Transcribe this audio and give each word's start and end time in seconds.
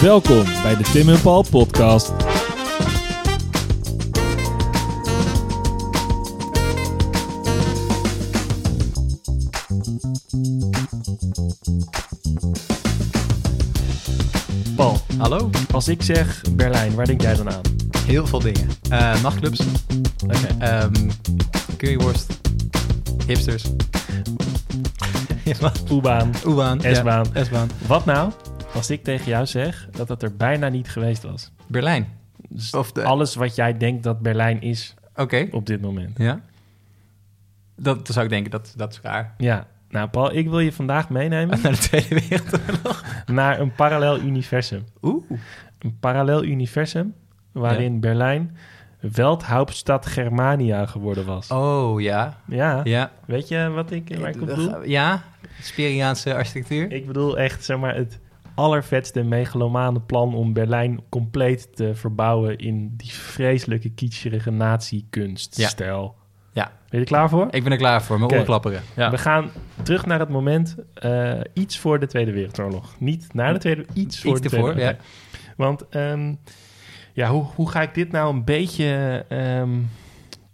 Welkom 0.00 0.44
bij 0.62 0.76
de 0.76 0.82
Tim 0.92 1.08
en 1.08 1.20
Paul 1.20 1.44
podcast. 1.50 2.12
Paul, 14.76 14.96
Hallo? 15.18 15.50
als 15.72 15.88
ik 15.88 16.02
zeg 16.02 16.42
Berlijn, 16.52 16.94
waar 16.94 17.06
denk 17.06 17.20
jij 17.20 17.34
dan 17.34 17.50
aan? 17.50 17.60
Heel 18.06 18.26
veel 18.26 18.38
dingen. 18.40 18.68
Eh, 18.90 19.22
nachtclubs, 19.22 19.60
Oké. 20.24 20.36
ehm 20.58 20.92
curryworst, 21.76 22.40
hipsters. 23.26 23.64
Wat? 25.60 25.82
U-baan, 25.92 26.30
U-baan. 26.46 26.80
S-baan. 26.80 27.26
Ja, 27.34 27.44
S-baan. 27.44 27.70
Wat 27.86 28.04
nou 28.04 28.30
als 28.76 28.90
ik 28.90 29.04
tegen 29.04 29.26
jou 29.26 29.46
zeg 29.46 29.88
dat 29.90 30.08
het 30.08 30.22
er 30.22 30.36
bijna 30.36 30.68
niet 30.68 30.88
geweest 30.88 31.22
was? 31.22 31.50
Berlijn. 31.66 32.08
Dus 32.48 32.70
Of 32.74 32.92
de- 32.92 33.04
alles 33.04 33.34
wat 33.34 33.54
jij 33.54 33.76
denkt 33.76 34.02
dat 34.02 34.20
Berlijn 34.20 34.60
is 34.62 34.94
Oké. 35.14 35.46
op 35.50 35.66
dit 35.66 35.80
moment. 35.80 36.18
Ja. 36.18 36.40
Dat, 37.76 37.96
dan 38.06 38.12
zou 38.14 38.24
ik 38.24 38.30
denken, 38.30 38.50
dat, 38.50 38.72
dat 38.76 38.92
is 38.92 39.00
raar. 39.02 39.34
Ja, 39.38 39.66
nou 39.88 40.08
Paul, 40.08 40.34
ik 40.34 40.48
wil 40.48 40.58
je 40.60 40.72
vandaag 40.72 41.08
meenemen 41.08 41.58
Naar 41.62 41.72
de 41.72 41.78
Tweede 41.78 42.22
Wereldoorlog. 42.28 43.04
naar 43.26 43.60
een 43.60 43.72
parallel 43.74 44.18
universum. 44.20 44.84
Oeh. 45.02 45.24
Een 45.78 45.96
parallel 46.00 46.44
universum 46.44 47.14
waarin 47.52 48.00
Berlijn 48.00 48.56
Welthauptstadt 49.00 50.06
Germania 50.06 50.86
geworden 50.86 51.24
was. 51.26 51.48
Oh, 51.50 52.00
ja. 52.00 52.40
Ja, 52.48 52.80
Ja. 52.84 53.10
weet 53.26 53.48
je 53.48 53.68
wat 53.70 53.90
ik, 53.90 54.16
waar 54.18 54.28
ik 54.28 54.40
op 54.40 54.46
bedoel? 54.46 54.84
Ja. 54.84 55.22
Speriaanse 55.60 56.34
architectuur. 56.34 56.92
Ik 56.92 57.06
bedoel 57.06 57.38
echt, 57.38 57.64
zeg 57.64 57.78
maar, 57.78 57.94
het 57.94 58.18
allervetste 58.56 59.22
megalomane 59.22 60.00
plan 60.00 60.34
om 60.34 60.52
Berlijn 60.52 61.00
compleet 61.08 61.76
te 61.76 61.94
verbouwen 61.94 62.58
in 62.58 62.94
die 62.96 63.12
vreselijke 63.12 63.90
kitscherige 63.90 64.50
nazi-kunststijl. 64.50 66.14
Ja. 66.52 66.64
Ben 66.64 66.74
je 66.88 66.98
er 66.98 67.04
klaar 67.04 67.28
voor? 67.28 67.46
Ik 67.50 67.62
ben 67.62 67.72
er 67.72 67.78
klaar 67.78 68.02
voor. 68.02 68.18
Mijn 68.18 68.32
oorklapperen. 68.32 68.82
Ja. 68.96 69.10
We 69.10 69.18
gaan 69.18 69.50
terug 69.82 70.06
naar 70.06 70.18
het 70.18 70.28
moment 70.28 70.76
eh, 70.94 71.40
iets 71.52 71.78
voor 71.78 71.98
de 71.98 72.06
Tweede 72.06 72.32
Wereldoorlog. 72.32 72.94
Niet 72.98 73.34
naar 73.34 73.52
de 73.52 73.58
Tweede, 73.58 73.86
iets 73.92 74.20
voor 74.20 74.40
de 74.40 74.48
ervoor, 74.48 74.72
Tweede 74.72 74.80
ja. 74.90 74.96
Want 75.56 75.88
ehm, 75.88 76.34
ja, 77.12 77.28
hoe, 77.28 77.44
hoe 77.54 77.70
ga 77.70 77.82
ik 77.82 77.94
dit 77.94 78.12
nou 78.12 78.34
een 78.34 78.44
beetje, 78.44 79.24
ehm, 79.28 79.70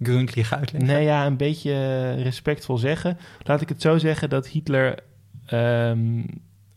Gründlich 0.03 0.53
uitleggen. 0.53 0.91
nee, 0.91 1.05
ja, 1.05 1.27
een 1.27 1.37
beetje 1.37 2.13
respectvol 2.13 2.79
zeggen? 2.79 3.19
Laat 3.43 3.61
ik 3.61 3.69
het 3.69 3.83
zo 3.83 3.99
zeggen 3.99 4.31
dat 4.31 4.47
Hitler 4.47 4.99
ehm, 5.47 6.23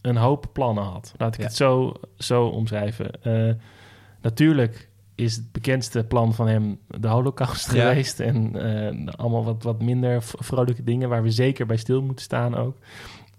een 0.06 0.18
hoop 0.18 0.46
plannen 0.54 0.84
had. 0.84 1.14
Laat 1.18 1.34
ik 1.34 1.40
Ja. 1.40 1.46
het 1.46 1.56
zo, 1.56 1.94
zo 2.18 2.46
omschrijven. 2.46 3.24
Eh, 3.24 3.54
natuurlijk 4.22 4.90
is 5.16 5.36
het 5.36 5.52
bekendste 5.52 6.04
plan 6.04 6.34
van 6.34 6.48
hem 6.48 6.80
de 6.88 7.08
holocaust 7.08 7.74
Ja. 7.74 7.88
geweest. 7.90 8.20
En 8.20 8.56
eh, 9.08 9.14
allemaal 9.16 9.44
wat, 9.44 9.64
wat 9.64 9.82
minder 9.82 10.22
vrolijke 10.24 10.84
dingen 10.84 11.10
waar 11.10 11.24
we 11.24 11.32
zeker 11.32 11.66
bij 11.66 11.78
stil 11.78 12.02
moeten 12.02 12.26
staan 12.26 12.56
ook. 12.56 12.78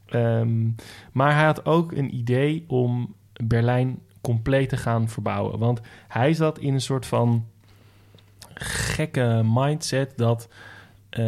Ehm, 0.06 0.68
maar 1.12 1.34
hij 1.34 1.44
had 1.44 1.64
ook 1.66 1.92
een 1.92 2.14
idee 2.14 2.64
om 2.68 3.14
Berlijn 3.32 3.98
compleet 4.20 4.68
te 4.68 4.76
gaan 4.76 5.08
verbouwen. 5.08 5.58
Want 5.58 5.80
hij 6.08 6.34
zat 6.34 6.58
in 6.58 6.74
een 6.74 6.80
soort 6.80 7.06
van 7.06 7.46
gekke 8.54 9.42
mindset 9.44 10.12
dat 10.16 10.48
eh, 11.10 11.24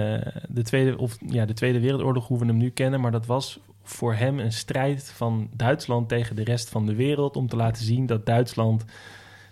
de, 0.49 0.63
tweede, 0.63 0.99
of, 0.99 1.17
ja, 1.27 1.45
de 1.45 1.53
Tweede 1.53 1.81
Wereldoorlog, 1.81 2.27
hoe 2.27 2.39
we 2.39 2.47
hem 2.47 2.57
nu 2.57 2.71
kennen, 2.71 3.01
maar 3.01 3.11
dat 3.11 3.27
was 3.27 3.59
voor 3.89 4.15
hem 4.15 4.39
een 4.39 4.53
strijd 4.53 5.11
van 5.15 5.49
Duitsland 5.53 6.09
tegen 6.09 6.37
de 6.37 6.45
rest 6.45 6.69
van 6.69 6.87
de 6.87 6.95
wereld 6.95 7.37
om 7.37 7.49
te 7.49 7.57
laten 7.57 7.85
zien 7.85 8.07
dat 8.07 8.27
Duitsland 8.27 8.85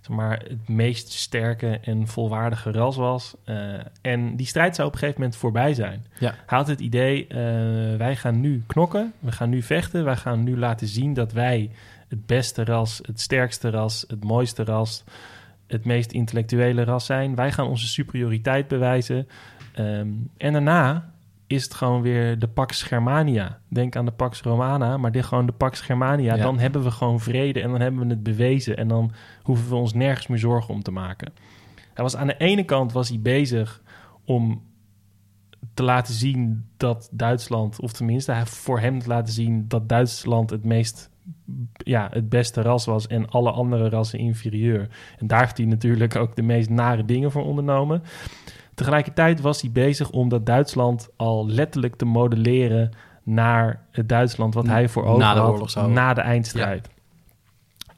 zeg 0.07 0.17
maar, 0.17 0.43
het 0.49 0.69
meest 0.69 1.13
sterke 1.13 1.79
en 1.83 2.07
volwaardige 2.07 2.73
ras 2.73 2.97
was. 2.97 3.35
Eh, 3.45 3.75
en 4.01 4.37
die 4.37 4.47
strijd 4.47 4.75
zou 4.75 4.89
op 4.89 4.95
een 4.95 5.01
gegeven 5.01 5.21
moment 5.21 5.39
voorbij 5.39 5.75
zijn. 5.75 6.07
Ja. 6.19 6.35
Hij 6.47 6.59
had 6.59 6.67
het 6.67 6.81
idee, 6.81 7.27
eh, 7.27 7.37
wij 7.97 8.17
gaan 8.17 8.41
nu 8.41 8.65
knokken, 8.67 9.13
we 9.19 9.33
gaan 9.33 9.49
nu 9.49 9.63
vechten, 9.63 10.05
wij 10.05 10.17
gaan 10.17 10.43
nu 10.43 10.59
laten 10.59 10.87
zien 10.87 11.15
dat 11.15 11.33
wij 11.33 11.71
het 12.09 12.27
beste 12.27 12.65
ras, 12.65 13.01
het 13.03 13.21
sterkste 13.21 13.71
ras, 13.71 14.05
het 14.09 14.25
mooiste 14.25 14.65
ras, 14.65 15.05
het 15.67 15.85
meest 15.85 16.13
intellectuele 16.13 16.85
ras 16.85 17.07
zijn. 17.07 17.35
Wij 17.35 17.53
gaan 17.53 17.67
onze 17.67 17.87
superioriteit 17.87 18.69
bewijzen. 18.69 19.29
Ehm, 19.73 20.09
en 20.37 20.53
daarna 20.53 21.15
is 21.47 21.63
het 21.63 21.75
gewoon 21.75 22.03
weer 22.03 22.39
de 22.39 22.49
Pax 22.49 22.83
Germania. 22.83 23.61
Denk 23.69 23.97
aan 23.97 24.05
de 24.05 24.11
Pax 24.11 24.41
Romana, 24.41 24.97
maar 24.97 25.13
dit 25.13 25.25
gewoon 25.25 25.47
de 25.47 25.53
Pax 25.53 25.81
Germania. 25.81 26.35
Ja. 26.35 26.43
Dan 26.43 26.59
hebben 26.59 26.83
we 26.83 26.91
gewoon 26.91 27.21
vrede 27.21 27.61
en 27.61 27.71
dan 27.71 27.81
hebben 27.81 28.01
we 28.01 28.09
het 28.09 28.23
bewezen. 28.23 28.77
En 28.77 28.89
dan 28.89 29.13
hoeven 29.43 29.69
we 29.69 29.75
ons 29.75 29.95
nergens 29.95 30.27
meer 30.27 30.39
zorgen 30.39 30.75
om 30.75 30.83
te 30.83 30.91
maken. 30.91 31.33
Hij 31.95 32.05
was 32.05 32.17
aan 32.17 32.27
de 32.27 32.37
ene 32.37 32.65
kant 32.65 32.93
was 32.93 33.09
hij 33.09 33.21
bezig 33.21 33.83
om 34.25 34.63
te 35.75 35.83
laten 35.83 36.15
zien 36.15 36.69
dat 36.77 37.09
Duitsland, 37.13 37.81
of 37.81 37.93
tenminste 37.93 38.43
voor 38.45 38.81
hem 38.81 38.99
te 38.99 39.09
laten 39.09 39.33
zien 39.33 39.65
dat 39.69 39.89
Duitsland 39.89 40.51
het 40.51 40.65
meest, 40.65 41.11
ja, 41.77 42.09
het 42.13 42.29
beste 42.29 42.63
ras 42.63 42.85
was 42.85 43.07
en 43.07 43.29
alle 43.29 43.51
andere 43.51 43.89
rassen 43.89 44.19
inferieur. 44.19 44.89
En 45.19 45.27
daar 45.27 45.41
heeft 45.41 45.57
hij 45.57 45.67
natuurlijk 45.67 46.17
ook 46.17 46.37
de 46.37 46.43
meest 46.43 46.71
nare 46.71 47.05
dingen 47.05 47.31
voor 47.31 47.45
ondernomen. 47.45 48.03
Tegelijkertijd 48.75 49.41
was 49.41 49.61
hij 49.61 49.71
bezig 49.71 50.11
om 50.11 50.29
dat 50.29 50.47
Duitsland 50.47 51.09
al 51.17 51.47
letterlijk 51.49 51.97
te 51.97 52.05
modelleren 52.05 52.91
naar 53.23 53.83
het 53.91 54.09
Duitsland 54.09 54.55
wat 54.55 54.67
hij 54.67 54.89
voor 54.89 55.05
ogen 55.05 55.19
Na 55.19 55.35
de 55.35 55.41
had 55.41 55.71
zou- 55.71 55.93
na 55.93 56.15
de 56.15 56.21
eindstrijd. 56.21 56.89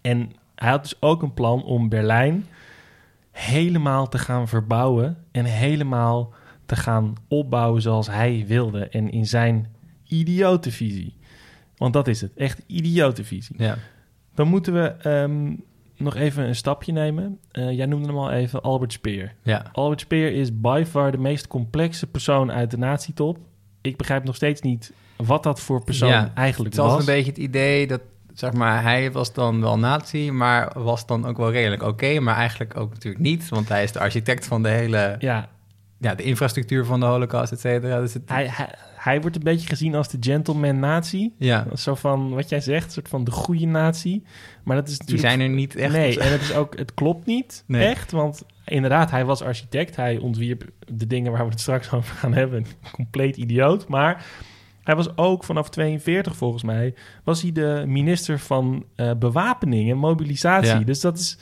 En 0.00 0.33
hij 0.55 0.71
had 0.71 0.83
dus 0.83 0.97
ook 1.00 1.22
een 1.22 1.34
plan 1.34 1.65
om 1.65 1.89
Berlijn 1.89 2.47
helemaal 3.31 4.09
te 4.09 4.19
gaan 4.19 4.49
verbouwen 4.49 5.16
en 5.31 5.45
helemaal 5.45 6.33
te 6.66 6.77
gaan 6.77 7.15
opbouwen 7.28 7.83
zoals 7.83 8.06
hij 8.06 8.45
wilde 8.47 8.89
en 8.89 9.10
in 9.10 9.27
zijn 9.27 9.75
idiote 10.05 10.71
visie. 10.71 11.17
Want 11.78 11.93
dat 11.93 12.09
is 12.09 12.21
het, 12.21 12.33
echt 12.37 12.62
idiote 12.66 13.25
visie. 13.25 13.55
Ja. 13.59 13.77
Dan 14.34 14.49
moeten 14.49 14.72
we 14.72 14.87
ehm, 14.89 15.53
nog 15.97 16.16
even 16.16 16.44
een 16.44 16.55
stapje 16.55 16.93
nemen. 16.93 17.39
Eh, 17.50 17.71
jij 17.72 17.87
noemde 17.87 18.06
hem 18.06 18.19
al 18.19 18.31
even 18.31 18.62
Albert 18.62 18.93
Speer. 18.93 19.34
Ja. 19.43 19.66
Albert 19.72 20.00
Speer 20.00 20.33
is 20.33 20.61
by 20.61 20.84
far 20.89 21.11
de 21.11 21.19
meest 21.19 21.47
complexe 21.47 22.06
persoon 22.06 22.53
uit 22.53 22.71
de 22.71 22.78
nazietop. 22.78 23.39
Ik 23.81 23.97
begrijp 23.97 24.25
nog 24.25 24.34
steeds 24.34 24.61
niet 24.61 24.93
wat 25.16 25.43
dat 25.43 25.61
voor 25.61 25.84
persoon 25.84 26.09
Ja, 26.09 26.31
eigenlijk 26.34 26.75
Het 26.75 26.83
was 26.84 26.93
was. 26.93 27.00
een 27.00 27.15
beetje 27.15 27.31
het 27.31 27.41
idee 27.41 27.87
dat, 27.87 28.00
zeg 28.34 28.53
maar, 28.53 28.83
hij 28.83 29.12
was 29.12 29.33
dan 29.33 29.60
wel 29.60 29.78
nazi, 29.78 30.31
maar 30.31 30.72
was 30.83 31.06
dan 31.06 31.27
ook 31.27 31.37
wel 31.37 31.50
redelijk 31.50 31.83
oké, 31.83 32.21
maar 32.21 32.37
eigenlijk 32.37 32.77
ook 32.77 32.93
natuurlijk 32.93 33.22
niet, 33.22 33.49
want 33.49 33.69
hij 33.69 33.83
is 33.83 33.93
de 33.93 33.99
architect 33.99 34.47
van 34.47 34.62
de 34.62 34.69
hele, 34.69 35.16
ja, 35.19 35.49
Ja, 36.00 36.15
de 36.15 36.22
infrastructuur 36.22 36.84
van 36.84 37.00
de 37.00 37.06
holocaust, 37.06 37.53
et 37.53 37.60
cetera. 37.60 38.00
Dus 38.00 38.15
het, 38.15 38.28
hij, 38.28 38.47
hij, 38.50 38.75
hij 38.98 39.20
wordt 39.20 39.36
een 39.36 39.42
beetje 39.42 39.69
gezien 39.69 39.94
als 39.94 40.09
de 40.09 40.16
gentleman 40.20 40.78
nazi. 40.78 41.32
ja, 41.38 41.66
Zo 41.75 41.94
van, 41.94 42.31
wat 42.31 42.48
jij 42.48 42.60
zegt, 42.60 42.92
soort 42.92 43.09
van 43.09 43.25
de 43.25 43.31
goede 43.31 43.66
nazi. 43.66 44.22
Maar 44.64 44.76
dat 44.76 44.88
is 44.88 44.98
die 44.98 45.06
natuurlijk... 45.09 45.28
zijn 45.28 45.50
er 45.50 45.56
niet 45.56 45.76
echt. 45.76 45.92
Nee, 45.92 46.20
en 46.20 46.32
het 46.32 46.41
is 46.41 46.54
ook, 46.54 46.78
het 46.78 46.94
klopt 46.94 47.26
niet 47.26 47.64
Nee. 47.66 47.86
echt, 47.86 48.10
want 48.10 48.42
inderdaad, 48.64 49.10
hij 49.10 49.25
was 49.25 49.42
architect. 49.42 49.97
Hij 49.97 50.19
ontwierp 50.19 50.64
de 50.92 51.06
dingen 51.06 51.32
waar 51.32 51.44
we 51.44 51.50
het 51.50 51.60
straks 51.60 51.92
over 51.92 52.16
gaan 52.16 52.34
hebben. 52.34 52.66
Compleet 52.92 53.36
idioot, 53.36 53.88
maar 53.88 54.26
hij 54.82 54.97
was 54.97 55.16
ook 55.16 55.44
vanaf 55.44 55.70
42 55.70 56.36
volgens 56.36 56.62
mij, 56.62 56.94
was 57.25 57.42
hij 57.42 57.53
de 57.53 57.84
minister 57.86 58.38
van 58.38 58.84
eh, 58.94 59.10
bewapening 59.19 59.91
en 59.91 59.98
mobilisatie. 59.98 60.78
Ja. 60.78 60.84
Dus 60.84 61.00
dat 61.00 61.19
is 61.19 61.38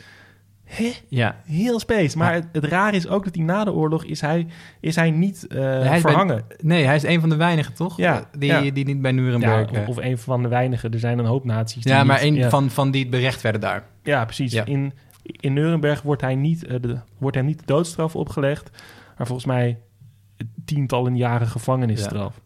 hè, 0.67 0.93
Ja, 1.09 1.37
heel 1.45 1.81
space. 1.81 2.19
Maar 2.19 2.35
Ja. 2.35 2.41
het, 2.41 2.49
het 2.53 2.65
raar 2.65 2.95
is 2.95 3.09
ook 3.09 3.25
dat 3.25 3.35
hij 3.35 3.45
na 3.45 3.65
de 3.65 3.73
oorlog 3.73 4.05
is 4.05 4.21
hij, 4.21 4.47
is 4.81 4.97
hij 4.97 5.11
niet 5.11 5.47
Hij 5.49 5.81
is 5.83 5.89
bij- 5.89 6.01
verhangen. 6.01 6.45
nee, 6.61 6.85
hij 6.85 6.95
is 6.97 7.03
een 7.03 7.21
van 7.21 7.29
de 7.29 7.37
weinigen, 7.37 7.75
toch? 7.75 7.97
Ja, 7.97 8.29
Die, 8.39 8.49
ja. 8.65 8.71
die 8.71 8.85
niet 8.85 9.03
bij 9.03 9.13
Nuremberg... 9.13 9.71
of, 9.71 9.87
of 9.89 9.97
een 9.97 10.19
van 10.19 10.43
de 10.43 10.49
weinigen. 10.49 10.93
Er 10.93 10.99
zijn 10.99 11.19
een 11.19 11.25
hoop 11.25 11.45
naties. 11.45 11.85
ja, 11.85 12.05
maar 12.05 12.25
niet- 12.31 12.43
een 12.45 12.51
van, 12.51 12.71
van 12.71 12.91
die 12.91 13.01
het 13.03 13.11
berecht 13.11 13.41
werden 13.43 13.61
daar. 13.61 13.85
Ja, 14.03 14.25
precies. 14.25 14.55
In, 14.55 14.93
in 15.23 15.53
Nuremberg 15.53 16.03
wordt, 16.03 16.23
hij 16.23 16.35
niet, 16.35 16.67
eh, 16.67 16.77
de, 16.81 16.99
wordt 17.19 17.37
hem 17.37 17.47
niet 17.47 17.59
de 17.59 17.67
doodstraf 17.67 18.17
opgelegd, 18.17 18.71
maar 19.17 19.27
volgens 19.27 19.47
mij 19.47 19.79
tientallen 20.65 21.17
jaren 21.17 21.47
gevangenisstraf. 21.47 22.41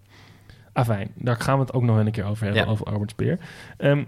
Afijn, 0.72 1.10
daar 1.14 1.36
gaan 1.36 1.54
we 1.58 1.60
het 1.64 1.72
ook 1.72 1.82
nog 1.82 1.96
een 1.98 2.10
keer 2.10 2.24
over 2.24 2.44
hebben, 2.44 2.66
over 2.66 2.86
Albert 2.86 3.10
Speer. 3.10 3.38
Ehm, 3.76 4.04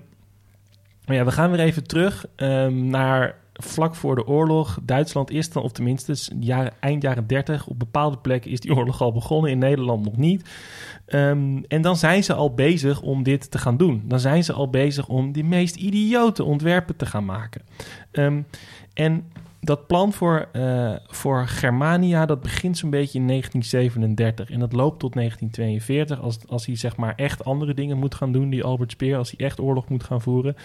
maar 1.07 1.17
ja, 1.17 1.25
we 1.25 1.33
gaan 1.33 1.51
weer 1.51 1.61
even 1.61 1.87
terug 1.87 2.27
ehm, 2.37 2.87
naar 2.87 3.35
vlak 3.65 3.95
voor 3.95 4.15
de 4.15 4.27
oorlog. 4.27 4.79
Duitsland 4.83 5.31
is 5.31 5.51
dan, 5.51 5.63
of 5.63 5.73
tenminste 5.73 6.35
jaren, 6.41 6.73
eind 6.81 7.03
jaren 7.03 7.27
30, 7.27 7.67
op 7.67 7.79
bepaalde 7.79 8.19
plekken 8.19 8.51
is 8.51 8.61
die 8.61 8.75
oorlog 8.77 9.01
al 9.01 9.13
begonnen, 9.13 9.51
in 9.51 9.59
Nederland 9.59 10.05
nog 10.05 10.17
niet. 10.17 10.51
Ehm, 11.07 11.63
en 11.69 11.83
dan 11.83 11.97
zijn 11.97 12.25
ze 12.25 12.35
al 12.35 12.55
bezig 12.55 13.01
om 13.01 13.23
dit 13.23 13.51
te 13.51 13.59
gaan 13.59 13.77
doen. 13.77 14.03
Dan 14.05 14.21
zijn 14.21 14.45
ze 14.45 14.53
al 14.53 14.71
bezig 14.71 15.09
om 15.09 15.33
de 15.33 15.43
meest 15.43 15.77
idiote 15.77 16.45
ontwerpen 16.45 16.97
te 16.97 17.07
gaan 17.07 17.25
maken. 17.25 17.63
Ehm, 18.11 18.43
en 18.95 19.25
dat 19.65 19.87
plan 19.87 20.13
voor, 20.13 20.49
eh, 20.53 20.95
voor 21.07 21.47
Germania, 21.47 22.27
dat 22.27 22.41
begint 22.41 22.79
zo'n 22.79 22.91
beetje 22.91 23.19
in 23.19 23.25
1937. 23.25 24.51
En 24.51 24.61
dat 24.61 24.73
loopt 24.73 24.99
tot 24.99 25.15
1942, 25.15 26.21
als, 26.21 26.39
als 26.49 26.67
hij 26.67 26.77
zeg 26.77 26.97
maar 26.97 27.15
echt 27.15 27.45
andere 27.45 27.75
dingen 27.75 27.99
moet 27.99 28.15
gaan 28.15 28.33
doen, 28.33 28.51
die 28.51 28.65
Albert 28.65 28.91
Speer, 28.91 29.17
als 29.17 29.35
hij 29.37 29.47
echt 29.47 29.61
oorlog 29.61 29.89
moet 29.89 30.05
gaan 30.05 30.21
voeren. 30.21 30.57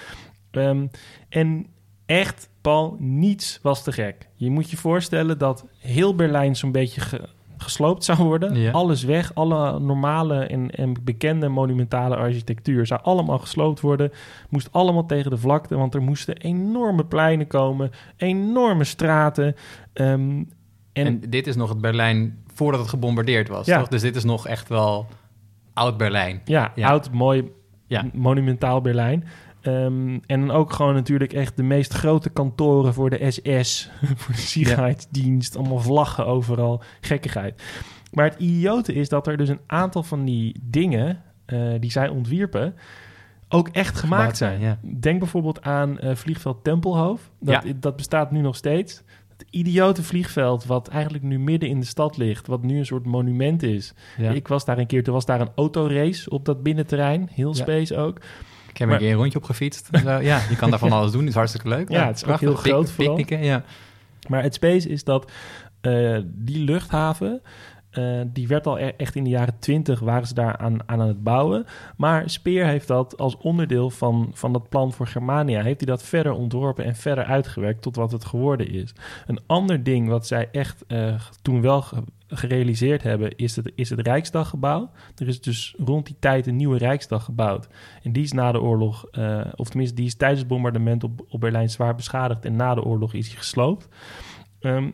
Ehm, 0.51 0.87
en 1.29 1.65
Echt, 2.07 2.49
Paul, 2.61 2.95
niets 2.99 3.59
was 3.61 3.83
te 3.83 3.91
gek. 3.91 4.27
Je 4.35 4.49
moet 4.49 4.69
je 4.69 4.77
voorstellen 4.77 5.37
dat 5.37 5.65
heel 5.79 6.15
Berlijn 6.15 6.55
zo'n 6.55 6.71
beetje 6.71 7.01
ge- 7.01 7.27
gesloopt 7.57 8.03
zou 8.03 8.23
worden. 8.23 8.55
Ja. 8.55 8.71
Alles 8.71 9.03
weg, 9.03 9.33
alle 9.35 9.79
normale 9.79 10.35
en, 10.43 10.71
en 10.71 10.93
bekende 11.03 11.47
monumentale 11.47 12.15
architectuur 12.15 12.85
zou 12.85 12.99
allemaal 13.03 13.37
gesloopt 13.39 13.79
worden. 13.79 14.11
Moest 14.49 14.71
allemaal 14.71 15.05
tegen 15.05 15.31
de 15.31 15.37
vlakte, 15.37 15.75
want 15.75 15.93
er 15.95 16.01
moesten 16.01 16.37
enorme 16.37 17.05
pleinen 17.05 17.47
komen, 17.47 17.91
enorme 18.17 18.83
straten. 18.83 19.55
Ehm, 19.93 20.09
en, 20.93 21.05
En, 21.05 21.19
dit 21.29 21.47
is 21.47 21.55
nog 21.55 21.69
het 21.69 21.81
Berlijn 21.81 22.37
voordat 22.53 22.79
het 22.79 22.89
gebombardeerd 22.89 23.47
was, 23.47 23.65
Ja. 23.65 23.79
toch? 23.79 23.87
Dus 23.87 24.01
dit 24.01 24.15
is 24.15 24.23
nog 24.23 24.47
echt 24.47 24.69
wel 24.69 25.07
oud 25.73 25.97
Berlijn. 25.97 26.41
ja, 26.45 26.71
Ja. 26.75 26.89
oud, 26.89 27.11
mooi, 27.11 27.51
Ja. 27.87 28.05
monumentaal 28.13 28.81
Berlijn. 28.81 29.23
Ehm, 29.67 30.17
en 30.25 30.39
dan 30.39 30.51
ook 30.51 30.73
gewoon 30.73 30.93
natuurlijk 30.93 31.33
echt 31.33 31.57
de 31.57 31.63
meest 31.63 31.93
grote 31.93 32.29
kantoren 32.29 32.93
voor 32.93 33.09
de 33.09 33.31
SS, 33.31 33.89
voor 34.21 34.35
de 34.35 34.41
Sicherheidsdienst, 34.41 35.55
allemaal 35.57 35.79
vlaggen 35.79 36.25
overal, 36.25 36.81
gekkigheid. 37.01 37.63
Maar 38.11 38.25
het 38.25 38.39
idiote 38.39 38.93
is 38.93 39.09
dat 39.09 39.27
er 39.27 39.37
dus 39.37 39.49
een 39.49 39.59
aantal 39.67 40.03
van 40.03 40.25
die 40.25 40.59
dingen 40.63 41.21
eh, 41.45 41.73
die 41.79 41.91
zij 41.91 42.07
ontwierpen 42.09 42.75
ook 43.49 43.67
echt 43.67 43.97
gemaakt 43.97 44.37
zijn. 44.37 44.59
Ja. 44.59 44.79
Denk 44.99 45.19
bijvoorbeeld 45.19 45.61
aan 45.61 45.99
eh, 45.99 46.15
vliegveld 46.15 46.63
Tempelhoofd. 46.63 47.29
Dat, 47.39 47.63
Ja. 47.63 47.73
dat 47.79 47.95
bestaat 47.95 48.31
nu 48.31 48.41
nog 48.41 48.55
steeds. 48.55 49.03
Het 49.37 49.45
idiote 49.49 50.03
vliegveld 50.03 50.65
wat 50.65 50.87
eigenlijk 50.87 51.23
nu 51.23 51.39
midden 51.39 51.69
in 51.69 51.79
de 51.79 51.85
stad 51.85 52.17
ligt, 52.17 52.47
wat 52.47 52.63
nu 52.63 52.77
een 52.77 52.85
soort 52.85 53.05
monument 53.05 53.63
is. 53.63 53.93
Ja. 54.17 54.31
Ik 54.31 54.47
was 54.47 54.65
daar 54.65 54.77
een 54.77 54.87
keer, 54.87 55.03
toen 55.03 55.13
was 55.13 55.25
daar 55.25 55.41
een 55.41 55.51
autorace 55.55 56.29
op 56.29 56.45
dat 56.45 56.63
binnenterrein, 56.63 57.29
heel 57.31 57.53
space 57.53 57.97
ook. 57.97 58.19
Ik 58.77 58.83
heb 58.83 58.91
Maar- 58.91 59.01
een 59.01 59.03
keer 59.07 59.13
een 59.15 59.21
rondje 59.21 59.37
op 59.39 59.45
gefietst. 59.45 59.87
en 59.91 59.99
zo. 60.01 60.09
Ja, 60.21 60.41
je 60.49 60.55
kan 60.55 60.69
daar 60.69 60.79
van 60.79 60.91
alles 60.97 61.11
doen. 61.11 61.19
Het 61.19 61.29
is 61.29 61.35
hartstikke 61.35 61.67
leuk. 61.69 61.89
Ja, 61.89 62.07
het 62.07 62.15
is 62.15 62.25
ook 62.25 62.39
heel 62.39 62.49
prachtig. 62.51 62.71
groot 62.71 62.91
vooral. 62.91 63.15
Picknicken, 63.15 63.45
ja. 63.47 63.63
Maar 64.27 64.43
het 64.43 64.53
space 64.53 64.89
is 64.89 65.03
dat 65.03 65.31
eh, 65.81 66.17
die 66.25 66.63
luchthaven, 66.63 67.41
eh, 67.89 68.21
die 68.27 68.47
werd 68.47 68.67
al 68.67 68.79
e- 68.79 68.93
echt 68.97 69.15
in 69.15 69.23
de 69.23 69.29
jaren 69.29 69.59
twintig, 69.59 69.99
waren 69.99 70.27
ze 70.27 70.33
daar 70.33 70.57
aan, 70.57 70.77
aan 70.85 70.99
het 70.99 71.23
bouwen. 71.23 71.65
Maar 71.97 72.29
Speer 72.29 72.65
heeft 72.65 72.87
dat 72.87 73.17
als 73.17 73.37
onderdeel 73.37 73.89
van, 73.89 74.31
van 74.33 74.53
dat 74.53 74.69
plan 74.69 74.93
voor 74.93 75.07
Germania, 75.07 75.61
heeft 75.63 75.79
hij 75.81 75.89
dat 75.89 76.03
verder 76.03 76.31
ontworpen 76.31 76.85
en 76.85 76.95
verder 76.95 77.23
uitgewerkt 77.23 77.81
tot 77.81 77.95
wat 77.95 78.11
het 78.11 78.25
geworden 78.25 78.69
is. 78.71 78.93
Een 79.27 79.39
ander 79.45 79.83
ding 79.83 80.07
wat 80.09 80.27
zij 80.27 80.49
echt 80.51 80.83
eh, 80.87 81.13
toen 81.41 81.61
wel 81.61 81.83
gerealiseerd 82.27 83.03
hebben, 83.03 83.35
is 83.35 83.55
het, 83.55 83.71
is 83.75 83.89
het 83.89 83.99
Rijksdaggebouw. 83.99 84.89
Er 85.15 85.27
is 85.27 85.41
dus 85.41 85.75
rond 85.77 86.05
die 86.05 86.15
tijd 86.19 86.47
een 86.47 86.55
nieuwe 86.55 86.77
Rijksdag 86.77 87.23
gebouwd. 87.23 87.67
En 88.03 88.11
die 88.11 88.23
is 88.23 88.31
na 88.31 88.51
de 88.51 88.61
oorlog, 88.61 89.05
eh, 89.11 89.41
of 89.55 89.67
tenminste, 89.69 89.95
die 89.95 90.05
is 90.05 90.15
tijdens 90.15 90.39
het 90.39 90.49
bombardement 90.49 91.03
op, 91.03 91.25
op 91.29 91.39
Berlijn 91.39 91.69
zwaar 91.69 91.95
beschadigd. 91.95 92.45
En 92.45 92.55
na 92.55 92.75
de 92.75 92.83
oorlog 92.83 93.13
is 93.13 93.27
hij 93.27 93.37
gesloopt. 93.37 93.87
Ehm, 94.59 94.89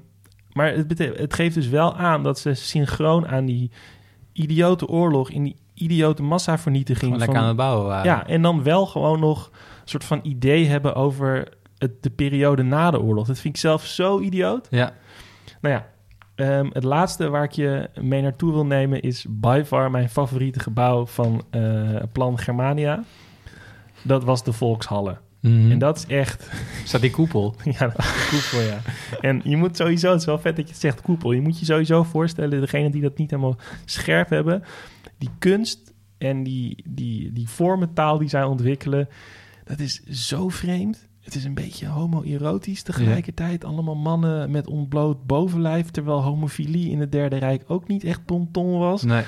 maar 0.52 0.74
het, 0.74 0.98
het 0.98 1.34
geeft 1.34 1.56
dus 1.56 1.68
wel 1.68 1.96
aan 1.96 2.24
dat 2.24 2.40
ze 2.40 2.54
synchroon 2.54 3.28
aan 3.28 3.46
die 3.46 3.72
idiote 4.34 4.88
oorlog, 4.88 5.30
in 5.30 5.44
die 5.44 5.56
idiote 5.74 6.24
massavernietiging. 6.24 7.00
Gewoon 7.04 7.18
lekker 7.18 7.36
van- 7.36 7.44
aan 7.44 7.50
het 7.50 7.58
bouwen 7.58 7.88
waren. 7.88 8.06
ja, 8.06 8.28
en 8.28 8.42
dan 8.42 8.64
wel 8.64 8.86
gewoon 8.86 9.20
nog 9.20 9.48
een 9.54 9.90
soort 9.90 10.04
van 10.04 10.20
idee 10.24 10.66
hebben 10.68 10.96
over 10.96 11.48
het, 11.78 12.04
de 12.04 12.10
periode 12.10 12.64
na 12.64 12.92
de 12.92 13.02
oorlog. 13.02 13.28
Dat 13.28 13.40
vind 13.40 13.56
ik 13.56 13.60
zelf 13.62 13.86
zo 13.86 14.20
idioot. 14.20 14.68
Ja. 14.70 14.94
Nou 15.62 15.76
ja, 15.76 15.88
ehm, 16.36 16.70
het 16.72 16.84
laatste 16.84 17.30
waar 17.30 17.44
ik 17.44 17.52
je 17.52 17.90
mee 18.02 18.22
naartoe 18.22 18.52
wil 18.52 18.66
nemen 18.66 19.02
is 19.02 19.26
by 19.30 19.62
far 19.66 19.92
mijn 19.92 20.10
favoriete 20.10 20.60
gebouw 20.60 21.06
van 21.06 21.44
eh, 21.50 21.96
Plan 22.12 22.40
Germania. 22.40 23.04
Dat 24.02 24.24
was 24.24 24.44
de 24.44 24.54
Volkshalle. 24.54 25.18
Mhm. 25.40 25.72
En 25.72 25.80
dat 25.80 25.98
is 25.98 26.06
echt 26.06 26.50
Staat 26.84 27.02
die 27.02 27.12
koepel. 27.12 27.56
ja, 27.80 27.82
een 27.82 28.30
koepel, 28.30 28.62
ja. 28.62 28.82
En 29.22 29.42
je 29.44 29.58
moet 29.58 29.78
sowieso, 29.78 30.12
het 30.12 30.20
is 30.20 30.26
wel 30.26 30.40
vet 30.40 30.56
dat 30.56 30.66
je 30.66 30.72
het 30.72 30.82
zegt 30.82 31.02
koepel. 31.02 31.32
Je 31.32 31.42
moet 31.42 31.60
je 31.60 31.66
sowieso 31.66 32.04
voorstellen, 32.04 32.62
degene 32.62 32.90
die 32.90 33.02
dat 33.02 33.18
niet 33.18 33.30
helemaal 33.30 33.58
scherp 33.86 34.30
hebben, 34.30 34.64
die 35.18 35.30
kunst 35.40 35.94
en 36.18 36.44
die, 36.44 36.84
die, 36.88 37.32
die 37.32 37.50
vormentaal 37.50 38.18
die 38.18 38.30
zij 38.30 38.44
ontwikkelen, 38.44 39.10
dat 39.64 39.80
is 39.80 40.04
zo 40.04 40.50
vreemd. 40.50 41.08
Het 41.24 41.36
is 41.36 41.44
een 41.44 41.54
beetje 41.54 41.88
homoerotisch 41.88 42.82
tegelijkertijd. 42.84 43.66
Allemaal 43.66 43.96
mannen 43.96 44.52
met 44.52 44.68
ontbloot 44.68 45.26
bovenlijf, 45.26 45.92
terwijl 45.92 46.22
homofilie 46.24 46.90
in 46.92 47.00
het 47.00 47.12
Derde 47.12 47.36
Rijk 47.36 47.64
ook 47.68 47.88
niet 47.88 48.04
echt 48.04 48.26
bonton 48.26 48.78
was. 48.80 49.04
Nee. 49.04 49.24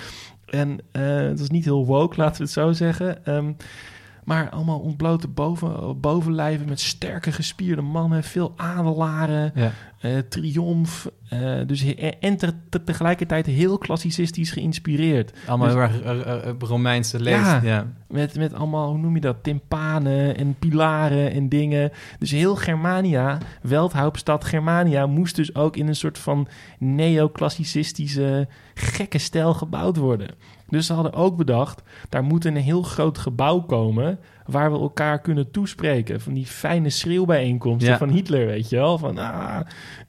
En 0.45 0.79
eh, 0.91 1.01
het 1.03 1.39
was 1.39 1.49
niet 1.49 1.65
heel 1.65 1.85
woke, 1.85 2.17
laten 2.17 2.37
we 2.37 2.43
het 2.43 2.51
zo 2.51 2.71
zeggen. 2.71 3.25
Ehm, 3.25 3.51
maar 4.23 4.49
allemaal 4.49 4.79
ontblote 4.79 5.27
boven, 5.27 5.99
bovenlijven 5.99 6.69
met 6.69 6.79
sterke 6.79 7.31
gespierde 7.31 7.81
mannen, 7.81 8.23
veel 8.23 8.53
adelaren, 8.55 9.51
Ja. 9.55 9.71
Eh, 10.05 10.17
triomf. 10.29 11.09
eh, 11.29 11.55
dus 11.67 11.95
en 12.19 12.37
te- 12.37 12.53
te- 12.69 12.83
tegelijkertijd 12.83 13.45
heel 13.45 13.77
klassicistisch 13.77 14.51
geïnspireerd. 14.51 15.33
Allemaal 15.47 15.67
Dus- 15.67 15.91
heel 16.01 16.03
erg 16.23 16.43
eh, 16.43 16.51
Romeinse 16.59 17.19
lees. 17.19 17.35
Ja. 17.35 17.59
Ja. 17.63 17.87
Met, 18.07 18.35
met 18.37 18.53
allemaal, 18.53 18.89
hoe 18.89 18.97
noem 18.97 19.15
je 19.15 19.21
dat, 19.21 19.43
timpanen 19.43 20.37
en 20.37 20.55
pilaren 20.59 21.31
en 21.31 21.49
dingen. 21.49 21.91
Dus 22.19 22.31
heel 22.31 22.55
Germania, 22.55 23.37
Veldhauptstad 23.63 24.45
Germania... 24.45 25.05
moest 25.05 25.35
dus 25.35 25.55
ook 25.55 25.75
in 25.77 25.87
een 25.87 25.95
soort 25.95 26.17
van 26.17 26.47
neoclassicistische 26.79 28.47
gekke 28.73 29.17
stijl 29.17 29.53
gebouwd 29.53 29.97
worden. 29.97 30.29
Dus 30.69 30.85
ze 30.85 30.93
hadden 30.93 31.13
ook 31.13 31.37
bedacht, 31.37 31.81
daar 32.09 32.23
moet 32.23 32.45
een 32.45 32.55
heel 32.55 32.81
groot 32.81 33.17
gebouw 33.17 33.59
komen... 33.59 34.19
waar 34.45 34.71
we 34.71 34.79
elkaar 34.79 35.21
kunnen 35.21 35.51
toespreken. 35.51 36.21
Van 36.21 36.33
die 36.33 36.45
fijne 36.45 36.89
schreeuwbijeenkomsten 36.89 37.91
Ja. 37.91 37.97
van 37.97 38.09
Hitler, 38.09 38.45
weet 38.45 38.69
je 38.69 38.75
wel. 38.75 38.97
Van, 38.97 39.17
ah. 39.17 39.59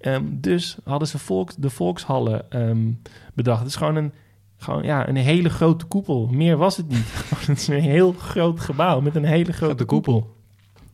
Ehm, 0.01 0.25
dus 0.31 0.79
hadden 0.85 1.09
ze 1.09 1.19
volks, 1.19 1.57
de 1.57 1.71
Volkshallen 1.71 2.51
ehm, 2.51 2.93
bedacht. 3.35 3.59
Het 3.59 3.69
is 3.69 3.77
gewoon 3.77 3.97
een 3.97 4.13
gewoon 4.57 4.83
ja, 4.83 5.09
een 5.09 5.17
hele 5.17 5.49
grote 5.49 5.85
koepel. 5.85 6.29
Meer 6.33 6.57
was 6.57 6.77
het 6.77 6.89
niet. 6.89 7.07
het 7.47 7.59
is 7.59 7.69
een 7.69 7.81
heel 7.81 8.13
groot 8.13 8.61
gebouw 8.61 9.01
met 9.01 9.15
een 9.17 9.25
hele 9.25 9.53
grote 9.53 9.85
koepel. 9.85 10.36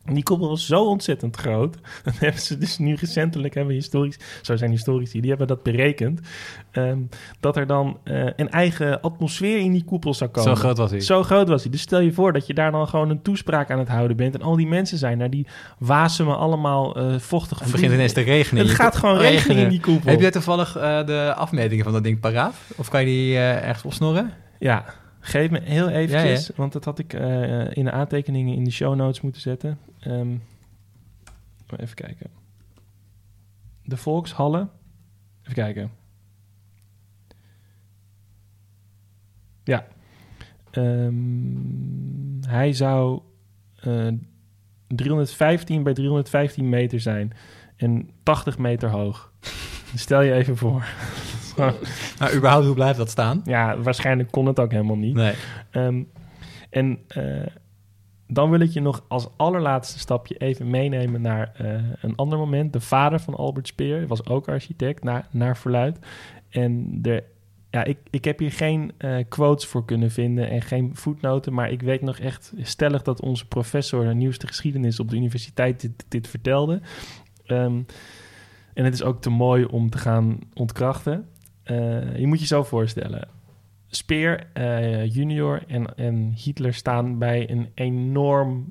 En 0.05 0.13
die 0.13 0.23
koepel 0.23 0.47
was 0.49 0.65
zo 0.65 0.85
ontzettend 0.85 1.35
groot. 1.35 1.77
Dat 2.03 2.17
hebben 2.19 2.41
ze 2.41 2.57
dus 2.57 2.77
nu 2.77 2.93
recentelijk 2.95 3.53
hebben 3.53 3.73
historisch, 3.73 4.19
zo 4.41 4.55
zijn 4.55 4.71
historici, 4.71 5.19
die 5.21 5.29
hebben 5.29 5.47
dat 5.47 5.63
berekend. 5.63 6.19
ehm, 6.71 6.97
dat 7.39 7.57
er 7.57 7.67
dan 7.67 7.97
eh, 8.03 8.25
een 8.35 8.49
eigen 8.49 9.01
atmosfeer 9.01 9.57
in 9.57 9.71
die 9.71 9.83
koepel 9.83 10.13
zou 10.13 10.29
komen. 10.29 10.55
Zo 10.55 10.61
groot 10.61 10.77
was 10.77 10.91
hij. 10.91 10.99
Zo 10.99 11.23
groot 11.23 11.47
was 11.47 11.61
hij. 11.61 11.71
Dus 11.71 11.81
stel 11.81 11.99
je 11.99 12.13
voor 12.13 12.33
dat 12.33 12.47
je 12.47 12.53
daar 12.53 12.71
dan 12.71 12.87
gewoon 12.87 13.09
een 13.09 13.21
toespraak 13.21 13.71
aan 13.71 13.79
het 13.79 13.87
houden 13.87 14.17
bent. 14.17 14.33
En 14.35 14.41
al 14.41 14.55
die 14.55 14.67
mensen 14.67 14.97
zijn 14.97 15.19
daar, 15.19 15.29
die 15.29 15.47
wasemen 15.77 16.37
allemaal 16.37 16.95
eh 16.95 17.19
vochtig. 17.19 17.59
Het 17.59 17.71
begint 17.71 17.93
ineens 17.93 18.13
te 18.13 18.21
regenen. 18.21 18.61
Het 18.61 18.71
Je 18.71 18.77
gaat 18.77 18.95
gewoon 18.95 19.17
regenen 19.17 19.57
in 19.63 19.69
die 19.69 19.79
koepel. 19.79 20.09
Heb 20.09 20.19
jij 20.19 20.31
toevallig 20.31 20.77
eh, 20.77 21.05
de 21.05 21.33
afmetingen 21.35 21.83
van 21.83 21.93
dat 21.93 22.03
ding 22.03 22.19
paraat? 22.19 22.55
Of 22.75 22.89
kan 22.89 22.99
je 22.99 23.05
die 23.05 23.37
ergens 23.37 23.83
opsnorren? 23.83 24.33
Ja, 24.59 24.85
geef 25.19 25.49
me 25.49 25.59
heel 25.63 25.89
eventjes, 25.89 26.47
Ja, 26.47 26.53
want 26.55 26.73
dat 26.73 26.85
had 26.85 26.99
ik 26.99 27.13
in 27.73 27.83
de 27.83 27.91
aantekeningen 27.91 28.55
in 28.55 28.63
de 28.63 28.71
show 28.71 28.95
notes 28.95 29.21
moeten 29.21 29.41
zetten. 29.41 29.77
Ehm, 30.03 30.37
even 31.77 31.95
kijken. 31.95 32.29
De 33.83 33.97
Volkshallen. 33.97 34.69
Even 35.41 35.53
kijken. 35.53 35.91
Ja. 39.63 39.87
Ehm, 40.71 42.41
hij 42.47 42.73
zou 42.73 43.21
eh 43.75 44.07
315 44.87 45.83
bij 45.83 45.93
315 45.93 46.69
meter 46.69 46.99
zijn 46.99 47.33
en 47.75 48.09
80 48.23 48.57
meter 48.57 48.89
hoog. 48.89 49.31
Stel 49.95 50.21
je 50.21 50.33
even 50.33 50.57
voor. 50.57 50.85
Maar 52.19 52.33
überhaupt, 52.35 52.65
hoe 52.65 52.75
blijft 52.75 52.97
dat 52.97 53.09
staan? 53.09 53.41
Ja, 53.45 53.77
waarschijnlijk 53.77 54.31
kon 54.31 54.45
het 54.45 54.59
ook 54.59 54.71
helemaal 54.71 54.95
niet. 54.95 55.15
Nee. 55.15 55.33
Ehm, 55.69 56.03
en 56.69 56.99
eh, 57.07 57.45
dan 58.33 58.49
wil 58.49 58.59
ik 58.59 58.69
je 58.69 58.81
nog 58.81 59.05
als 59.07 59.27
allerlaatste 59.37 59.99
stapje 59.99 60.37
even 60.37 60.69
meenemen 60.69 61.21
naar 61.21 61.51
eh, 61.55 61.73
een 62.01 62.15
ander 62.15 62.37
moment. 62.37 62.73
De 62.73 62.81
vader 62.81 63.19
van 63.19 63.35
Albert 63.35 63.67
Speer 63.67 64.07
was 64.07 64.25
ook 64.25 64.47
architect, 64.47 65.03
naar, 65.03 65.27
naar 65.31 65.57
verluid. 65.57 65.99
En 66.49 67.01
de, 67.01 67.23
ja, 67.69 67.83
ik, 67.83 67.97
ik 68.09 68.25
heb 68.25 68.39
hier 68.39 68.51
geen 68.51 68.91
eh, 68.97 69.17
quotes 69.29 69.65
voor 69.65 69.85
kunnen 69.85 70.11
vinden 70.11 70.49
en 70.49 70.61
geen 70.61 70.95
voetnoten. 70.95 71.53
Maar 71.53 71.71
ik 71.71 71.81
weet 71.81 72.01
nog 72.01 72.17
echt 72.17 72.53
stellig 72.61 73.01
dat 73.01 73.21
onze 73.21 73.47
professor 73.47 74.05
de 74.05 74.13
nieuwste 74.13 74.47
geschiedenis 74.47 74.99
op 74.99 75.09
de 75.09 75.15
universiteit 75.15 75.81
dit, 75.81 76.05
dit 76.07 76.27
vertelde. 76.27 76.81
Ehm, 77.45 77.81
en 78.73 78.85
het 78.85 78.93
is 78.93 79.03
ook 79.03 79.21
te 79.21 79.29
mooi 79.29 79.65
om 79.65 79.89
te 79.89 79.97
gaan 79.97 80.39
ontkrachten. 80.53 81.27
Eh, 81.63 82.17
je 82.17 82.27
moet 82.27 82.39
je 82.39 82.45
zo 82.45 82.63
voorstellen. 82.63 83.27
Speer 83.95 84.47
eh, 84.53 85.13
junior 85.13 85.63
en, 85.67 85.95
en 85.95 86.33
Hitler 86.35 86.73
staan 86.73 87.17
bij 87.17 87.49
een 87.49 87.69
enorm, 87.73 88.69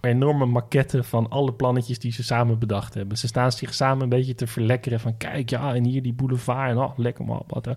enorme 0.00 0.46
maquette 0.46 1.02
van 1.02 1.28
alle 1.28 1.52
plannetjes 1.52 1.98
die 1.98 2.12
ze 2.12 2.22
samen 2.22 2.58
bedacht 2.58 2.94
hebben. 2.94 3.18
Ze 3.18 3.26
staan 3.26 3.52
zich 3.52 3.74
samen 3.74 4.02
een 4.02 4.08
beetje 4.08 4.34
te 4.34 4.46
verlekkeren 4.46 5.00
van 5.00 5.16
kijk 5.16 5.50
ja, 5.50 5.74
en 5.74 5.84
hier 5.84 6.02
die 6.02 6.12
boulevard 6.12 6.70
en 6.70 6.78
oh, 6.78 6.98
lekker 6.98 7.24
maar 7.24 7.40
wat. 7.46 7.68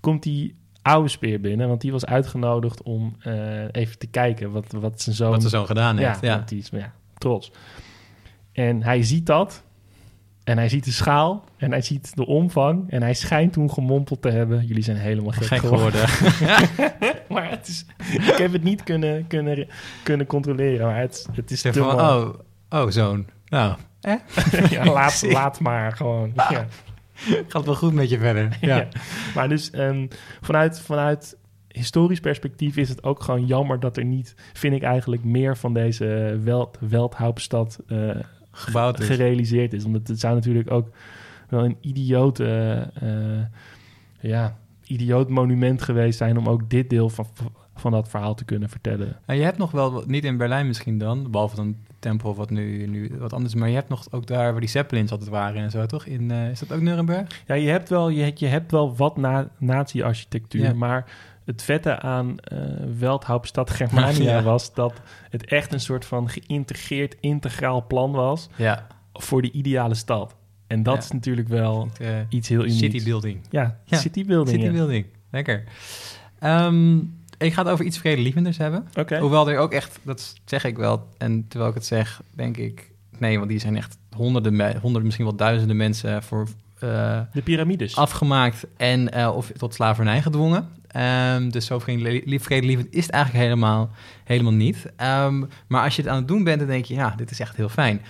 Komt 0.00 0.22
die 0.22 0.56
oude 0.82 1.08
Speer 1.08 1.40
binnen, 1.40 1.68
want 1.68 1.80
die 1.80 1.92
was 1.92 2.06
uitgenodigd 2.06 2.82
om 2.82 3.16
eh, 3.20 3.64
even 3.72 3.98
te 3.98 4.06
kijken 4.06 4.50
wat, 4.50 4.72
wat 4.72 5.00
zijn 5.00 5.16
zoon... 5.16 5.30
Wat 5.30 5.42
ze 5.42 5.48
zo 5.48 5.64
gedaan 5.64 5.96
heeft. 5.96 6.20
Ja, 6.20 6.28
Ja. 6.28 6.36
want 6.36 6.48
die 6.48 6.58
is 6.58 6.68
ja, 6.72 6.92
trots. 7.18 7.52
En 8.52 8.82
hij 8.82 9.02
ziet 9.02 9.26
dat. 9.26 9.64
En 10.48 10.58
hij 10.58 10.68
ziet 10.68 10.84
de 10.84 10.90
schaal. 10.90 11.44
En 11.56 11.70
hij 11.70 11.80
ziet 11.80 12.16
de 12.16 12.26
omvang. 12.26 12.90
En 12.90 13.02
hij 13.02 13.14
schijnt 13.14 13.52
toen 13.52 13.70
gemompeld 13.70 14.22
te 14.22 14.30
hebben. 14.30 14.66
Jullie 14.66 14.82
zijn 14.82 14.96
helemaal 14.96 15.30
gek, 15.30 15.46
Gek 15.46 15.58
geworden. 15.58 16.00
maar 17.34 17.50
het 17.50 17.68
is, 17.68 17.86
ik 18.12 18.36
heb 18.36 18.52
het 18.52 18.62
niet 18.62 18.82
kunnen, 18.82 19.26
kunnen, 19.26 19.68
kunnen 20.02 20.26
controleren. 20.26 20.86
Maar 20.86 20.98
het, 20.98 21.28
het 21.32 21.50
is 21.50 21.60
te 21.60 21.72
van, 21.72 22.00
oh, 22.00 22.28
oh, 22.68 22.90
zoon. 22.90 23.26
Nou, 23.48 23.76
eh? 24.00 24.14
ja, 24.70 24.84
laat, 24.84 25.24
laat 25.38 25.60
maar 25.60 25.92
gewoon. 25.92 26.32
Ja. 26.34 26.66
gaat 27.48 27.64
wel 27.64 27.74
goed 27.74 27.92
met 27.92 28.10
je 28.10 28.18
verder. 28.18 28.56
Ja. 28.60 28.76
Ja. 28.76 28.88
Maar 29.34 29.48
dus 29.48 29.70
ehm, 29.70 30.06
vanuit, 30.40 30.80
vanuit 30.80 31.36
historisch 31.68 32.20
perspectief 32.20 32.76
is 32.76 32.88
het 32.88 33.02
ook 33.02 33.22
gewoon 33.22 33.46
jammer 33.46 33.80
dat 33.80 33.96
er 33.96 34.04
niet, 34.04 34.34
vind 34.52 34.74
ik 34.74 34.82
eigenlijk, 34.82 35.24
meer 35.24 35.56
van 35.56 35.74
deze 35.74 36.38
Welt, 36.44 36.78
Veldhauptstad 36.88 37.78
eh, 37.86 38.10
Gebouwd 38.58 39.00
is. 39.00 39.06
gerealiseerd 39.06 39.72
is. 39.72 39.84
Omdat 39.84 40.08
het 40.08 40.20
zou 40.20 40.34
natuurlijk 40.34 40.70
ook 40.70 40.88
wel 41.48 41.64
een 41.64 41.76
idioot, 41.80 42.40
eh, 42.40 42.80
ja, 44.20 44.56
idioot 44.86 45.28
monument 45.28 45.82
geweest 45.82 46.18
zijn 46.18 46.38
om 46.38 46.48
ook 46.48 46.70
dit 46.70 46.90
deel 46.90 47.08
van, 47.08 47.26
van 47.74 47.92
dat 47.92 48.08
verhaal 48.08 48.34
te 48.34 48.44
kunnen 48.44 48.68
vertellen. 48.68 49.16
En 49.26 49.36
je 49.36 49.42
hebt 49.42 49.58
nog 49.58 49.70
wel, 49.70 50.02
niet 50.06 50.24
in 50.24 50.36
Berlijn 50.36 50.66
misschien 50.66 50.98
dan, 50.98 51.30
behalve 51.30 51.56
dan 51.56 51.76
tempel 51.98 52.34
wat 52.34 52.50
nu, 52.50 52.86
nu 52.86 53.10
wat 53.18 53.32
anders 53.32 53.54
maar 53.54 53.68
je 53.68 53.74
hebt 53.74 53.88
nog 53.88 54.06
ook 54.10 54.26
daar 54.26 54.50
waar 54.50 54.60
die 54.60 54.68
Zeppelins 54.70 55.10
altijd 55.10 55.30
waren 55.30 55.62
en 55.62 55.70
zo, 55.70 55.86
toch? 55.86 56.06
In, 56.06 56.30
eh, 56.30 56.50
is 56.50 56.58
dat 56.58 56.72
ook 56.72 56.80
Nuremberg? 56.80 57.42
Ja, 57.46 57.54
je 57.54 57.68
hebt 57.68 57.88
wel, 57.88 58.08
je, 58.08 58.32
je 58.34 58.46
hebt 58.46 58.70
wel 58.70 58.96
wat 58.96 59.16
na, 59.16 59.48
nazi-architectuur, 59.58 60.62
Ja. 60.62 60.72
maar 60.74 61.10
het 61.48 61.62
vette 61.62 62.00
aan 62.00 62.38
eh 62.38 62.58
Veldhauptstad 62.98 63.70
Germania 63.70 64.22
Ja. 64.38 64.42
was 64.42 64.74
dat 64.74 65.00
het 65.30 65.44
echt 65.44 65.72
een 65.72 65.80
soort 65.80 66.04
van 66.04 66.28
geïntegreerd, 66.28 67.16
integraal 67.20 67.86
plan 67.86 68.12
was 68.12 68.48
Ja. 68.56 68.86
voor 69.12 69.42
de 69.42 69.50
ideale 69.50 69.94
stad. 69.94 70.36
En 70.66 70.82
dat 70.82 70.94
Ja. 70.94 71.00
is 71.00 71.10
natuurlijk 71.10 71.48
wel 71.48 71.88
Uh, 72.02 72.08
iets 72.28 72.48
heel 72.48 72.60
unieks. 72.64 72.78
city 72.78 73.04
building. 73.04 73.40
Ja, 73.50 73.78
Ja, 73.84 73.96
city 73.98 74.24
building. 74.24 74.60
City 74.60 74.72
building. 74.72 75.06
Lekker. 75.30 75.64
Ehm, 76.38 76.96
ik 77.38 77.52
ga 77.52 77.62
het 77.62 77.72
over 77.72 77.84
iets 77.84 77.98
vredelievenders 77.98 78.56
hebben. 78.56 78.88
Hoewel 79.20 79.50
er 79.50 79.58
ook 79.58 79.72
echt, 79.72 79.98
dat 80.02 80.34
zeg 80.44 80.64
ik 80.64 80.76
wel, 80.76 81.08
en 81.18 81.48
terwijl 81.48 81.70
ik 81.70 81.76
het 81.76 81.86
zeg, 81.86 82.22
denk 82.34 82.56
ik, 82.56 82.90
nee, 83.18 83.36
want 83.38 83.50
die 83.50 83.58
zijn 83.58 83.76
echt 83.76 83.98
honderden, 84.16 84.60
honderden 84.60 85.02
misschien 85.04 85.24
wel 85.26 85.36
duizenden 85.36 85.76
mensen 85.76 86.22
voor 86.22 86.42
eh, 86.42 86.52
De 86.80 87.42
piramides. 87.44 87.96
afgemaakt 87.96 88.66
en 88.76 89.12
eh, 89.12 89.36
of 89.36 89.50
tot 89.56 89.74
slavernij 89.74 90.22
gedwongen. 90.22 90.68
Ehm, 90.88 91.48
dus 91.48 91.66
zo 91.66 91.78
vrede- 91.78 92.38
vredelievend 92.40 92.94
is 92.94 93.02
het 93.02 93.10
eigenlijk 93.14 93.44
helemaal, 93.44 93.90
helemaal 94.24 94.52
niet. 94.52 94.86
Ehm, 94.96 95.44
maar 95.68 95.82
als 95.84 95.96
je 95.96 96.02
het 96.02 96.10
aan 96.10 96.16
het 96.16 96.28
doen 96.28 96.44
bent, 96.44 96.58
dan 96.58 96.68
denk 96.68 96.84
je, 96.84 96.94
ja, 96.94 97.14
dit 97.16 97.30
is 97.30 97.40
echt 97.40 97.56
heel 97.56 97.68
fijn. 97.68 98.00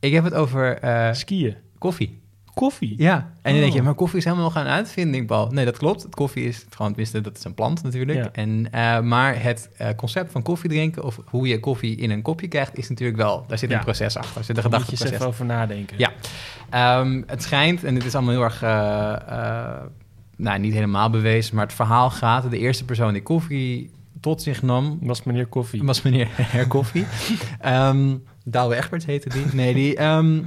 Ik 0.00 0.12
heb 0.12 0.24
het 0.24 0.34
over 0.34 0.78
eh, 0.78 1.12
Skiën. 1.12 1.56
koffie. 1.78 2.19
Koffie. 2.60 2.94
Ja, 2.98 3.14
en 3.42 3.52
dan 3.52 3.60
denk 3.60 3.72
je, 3.72 3.78
Oh. 3.78 3.84
maar 3.84 3.94
koffie 3.94 4.18
is 4.18 4.24
helemaal 4.24 4.44
nog 4.44 4.54
een 4.56 4.66
uitvinding, 4.66 5.26
Paul. 5.26 5.50
Nee, 5.50 5.64
dat 5.64 5.76
klopt. 5.78 6.02
Het 6.02 6.14
koffie 6.14 6.44
is 6.44 6.66
gewoon, 6.70 6.94
wisten 6.94 7.22
dat 7.22 7.36
is 7.36 7.44
een 7.44 7.54
plant 7.54 7.82
natuurlijk. 7.82 8.18
Ja. 8.18 8.28
En, 8.32 8.68
eh, 8.72 9.00
maar 9.00 9.42
het 9.42 9.70
eh, 9.76 9.88
concept 9.96 10.32
van 10.32 10.42
koffie 10.42 10.70
drinken, 10.70 11.04
of 11.04 11.18
hoe 11.26 11.48
je 11.48 11.60
koffie 11.60 11.96
in 11.96 12.10
een 12.10 12.22
kopje 12.22 12.48
krijgt, 12.48 12.78
is 12.78 12.88
natuurlijk 12.88 13.18
wel, 13.18 13.44
daar 13.48 13.58
zit 13.58 13.70
Ja. 13.70 13.76
een 13.78 13.84
proces 13.84 14.16
achter. 14.16 14.36
Er 14.38 14.44
zit 14.44 14.56
een 14.56 14.70
Daar 14.70 14.72
moet 14.80 14.86
je 14.86 14.90
eens 14.90 15.00
gedachteproces 15.00 15.12
even 15.12 15.26
over 15.26 15.44
nadenken. 15.44 15.98
Ja. 15.98 16.12
Ehm, 16.70 17.22
het 17.26 17.42
schijnt, 17.42 17.84
en 17.84 17.94
dit 17.94 18.04
is 18.04 18.14
allemaal 18.14 18.34
heel 18.34 18.42
erg, 18.44 18.62
eh, 18.62 19.86
nou 20.36 20.58
niet 20.58 20.72
helemaal 20.74 21.10
bewezen, 21.10 21.54
maar 21.54 21.64
het 21.66 21.74
verhaal 21.74 22.10
gaat, 22.10 22.50
de 22.50 22.58
eerste 22.58 22.84
persoon 22.84 23.12
die 23.12 23.22
koffie 23.22 23.90
tot 24.20 24.42
zich 24.42 24.62
nam, 24.62 24.98
Was 25.02 25.22
meneer 25.22 25.46
Koffie. 25.46 25.82
was 25.84 26.02
meneer 26.02 26.28
Herkoffie. 26.56 27.04
Ehm 27.60 28.14
Douwe 28.44 28.76
Egberts 28.76 29.04
heette 29.06 29.28
die. 29.28 29.44
Nee, 29.52 29.74
die... 29.74 29.96
ehm, 29.96 30.38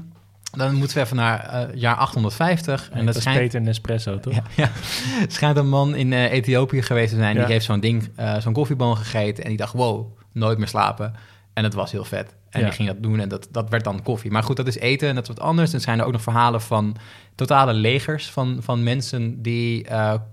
dan 0.58 0.76
moeten 0.76 0.98
we 0.98 1.04
even 1.04 1.16
naar 1.16 1.40
eh, 1.40 1.76
jaar 1.76 1.96
850. 1.96 2.90
en 2.90 2.98
en 3.00 3.06
dat 3.06 3.16
is 3.16 3.22
schijnt, 3.22 3.40
Peter 3.40 3.62
Nespresso, 3.62 4.20
toch? 4.20 4.34
ja, 4.34 4.44
ja. 4.56 4.72
schijnt 5.28 5.58
een 5.58 5.70
man 5.70 5.96
in 5.96 6.14
eh, 6.14 6.32
Ethiopië 6.32 6.82
geweest 6.82 7.10
te 7.10 7.18
zijn. 7.18 7.36
Ja. 7.36 7.44
Die 7.44 7.52
heeft 7.52 7.66
zo'n 7.66 7.80
ding, 7.80 8.10
eh, 8.16 8.38
zo'n 8.38 8.54
koffieboon 8.54 8.98
gegeten. 8.98 9.44
En 9.44 9.50
die 9.50 9.58
dacht, 9.58 9.74
wow, 9.74 10.18
nooit 10.32 10.58
meer 10.58 10.68
slapen. 10.68 11.14
En 11.54 11.64
het 11.64 11.74
was 11.74 11.92
heel 11.92 12.06
vet. 12.06 12.36
En 12.50 12.60
Ja. 12.60 12.66
die 12.66 12.76
ging 12.76 12.88
dat 12.88 13.04
doen 13.04 13.20
en 13.20 13.30
dat, 13.30 13.48
dat 13.52 13.70
werd 13.70 13.84
dan 13.84 14.04
koffie. 14.04 14.32
Maar 14.32 14.44
goed, 14.44 14.58
dat 14.58 14.68
is 14.68 14.78
eten 14.78 15.08
en 15.10 15.16
dat 15.16 15.24
is 15.24 15.30
wat 15.30 15.40
anders. 15.40 15.70
En 15.70 15.76
er 15.76 15.84
zijn 15.84 16.00
er 16.00 16.06
ook 16.06 16.12
nog 16.12 16.22
verhalen 16.22 16.62
van 16.62 16.96
totale 17.36 17.74
legers 17.74 18.30
van, 18.30 18.58
van 18.62 18.84
mensen... 18.84 19.42
die 19.42 19.88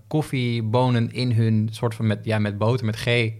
koffiebonen 0.06 1.12
in 1.12 1.32
hun 1.32 1.68
soort 1.70 1.94
van 1.94 2.06
met, 2.06 2.24
ja, 2.24 2.38
met 2.38 2.58
boter, 2.58 2.86
met 2.86 2.96
G 2.96 3.30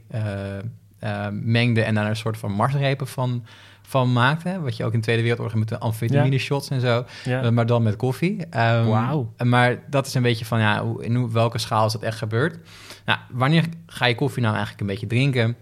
mengden... 1.30 1.84
en 1.84 1.94
daar 1.94 2.06
een 2.06 2.16
soort 2.16 2.38
van 2.38 2.52
marsrepen 2.52 3.06
van, 3.06 3.44
van 3.90 4.12
maakten. 4.12 4.62
Wat 4.62 4.76
je 4.76 4.84
ook 4.84 4.92
in 4.92 4.98
de 4.98 5.04
Tweede 5.04 5.22
Wereldoorlog 5.22 5.58
met 5.58 5.68
de 5.68 5.78
amfetamine 5.78 6.38
shots 6.38 6.68
en 6.68 6.80
zo... 6.80 7.04
Ja. 7.24 7.44
Uh, 7.44 7.50
maar 7.50 7.66
dan 7.66 7.82
met 7.82 7.96
koffie. 7.96 8.46
Ehm, 8.46 8.86
Wauw. 8.86 9.32
Maar 9.44 9.82
dat 9.88 10.06
is 10.06 10.14
een 10.14 10.22
beetje 10.22 10.44
van, 10.44 10.60
ja, 10.60 10.84
hoe, 10.84 11.04
in 11.04 11.32
welke 11.32 11.58
schaal 11.58 11.86
is 11.86 11.92
dat 11.92 12.02
echt 12.02 12.18
gebeurd? 12.18 12.58
Nou, 13.04 13.18
wanneer 13.30 13.64
ga 13.86 14.06
je 14.06 14.14
koffie 14.14 14.42
nou 14.42 14.54
eigenlijk 14.54 14.80
een 14.80 14.86
beetje 14.86 15.06
drinken? 15.06 15.56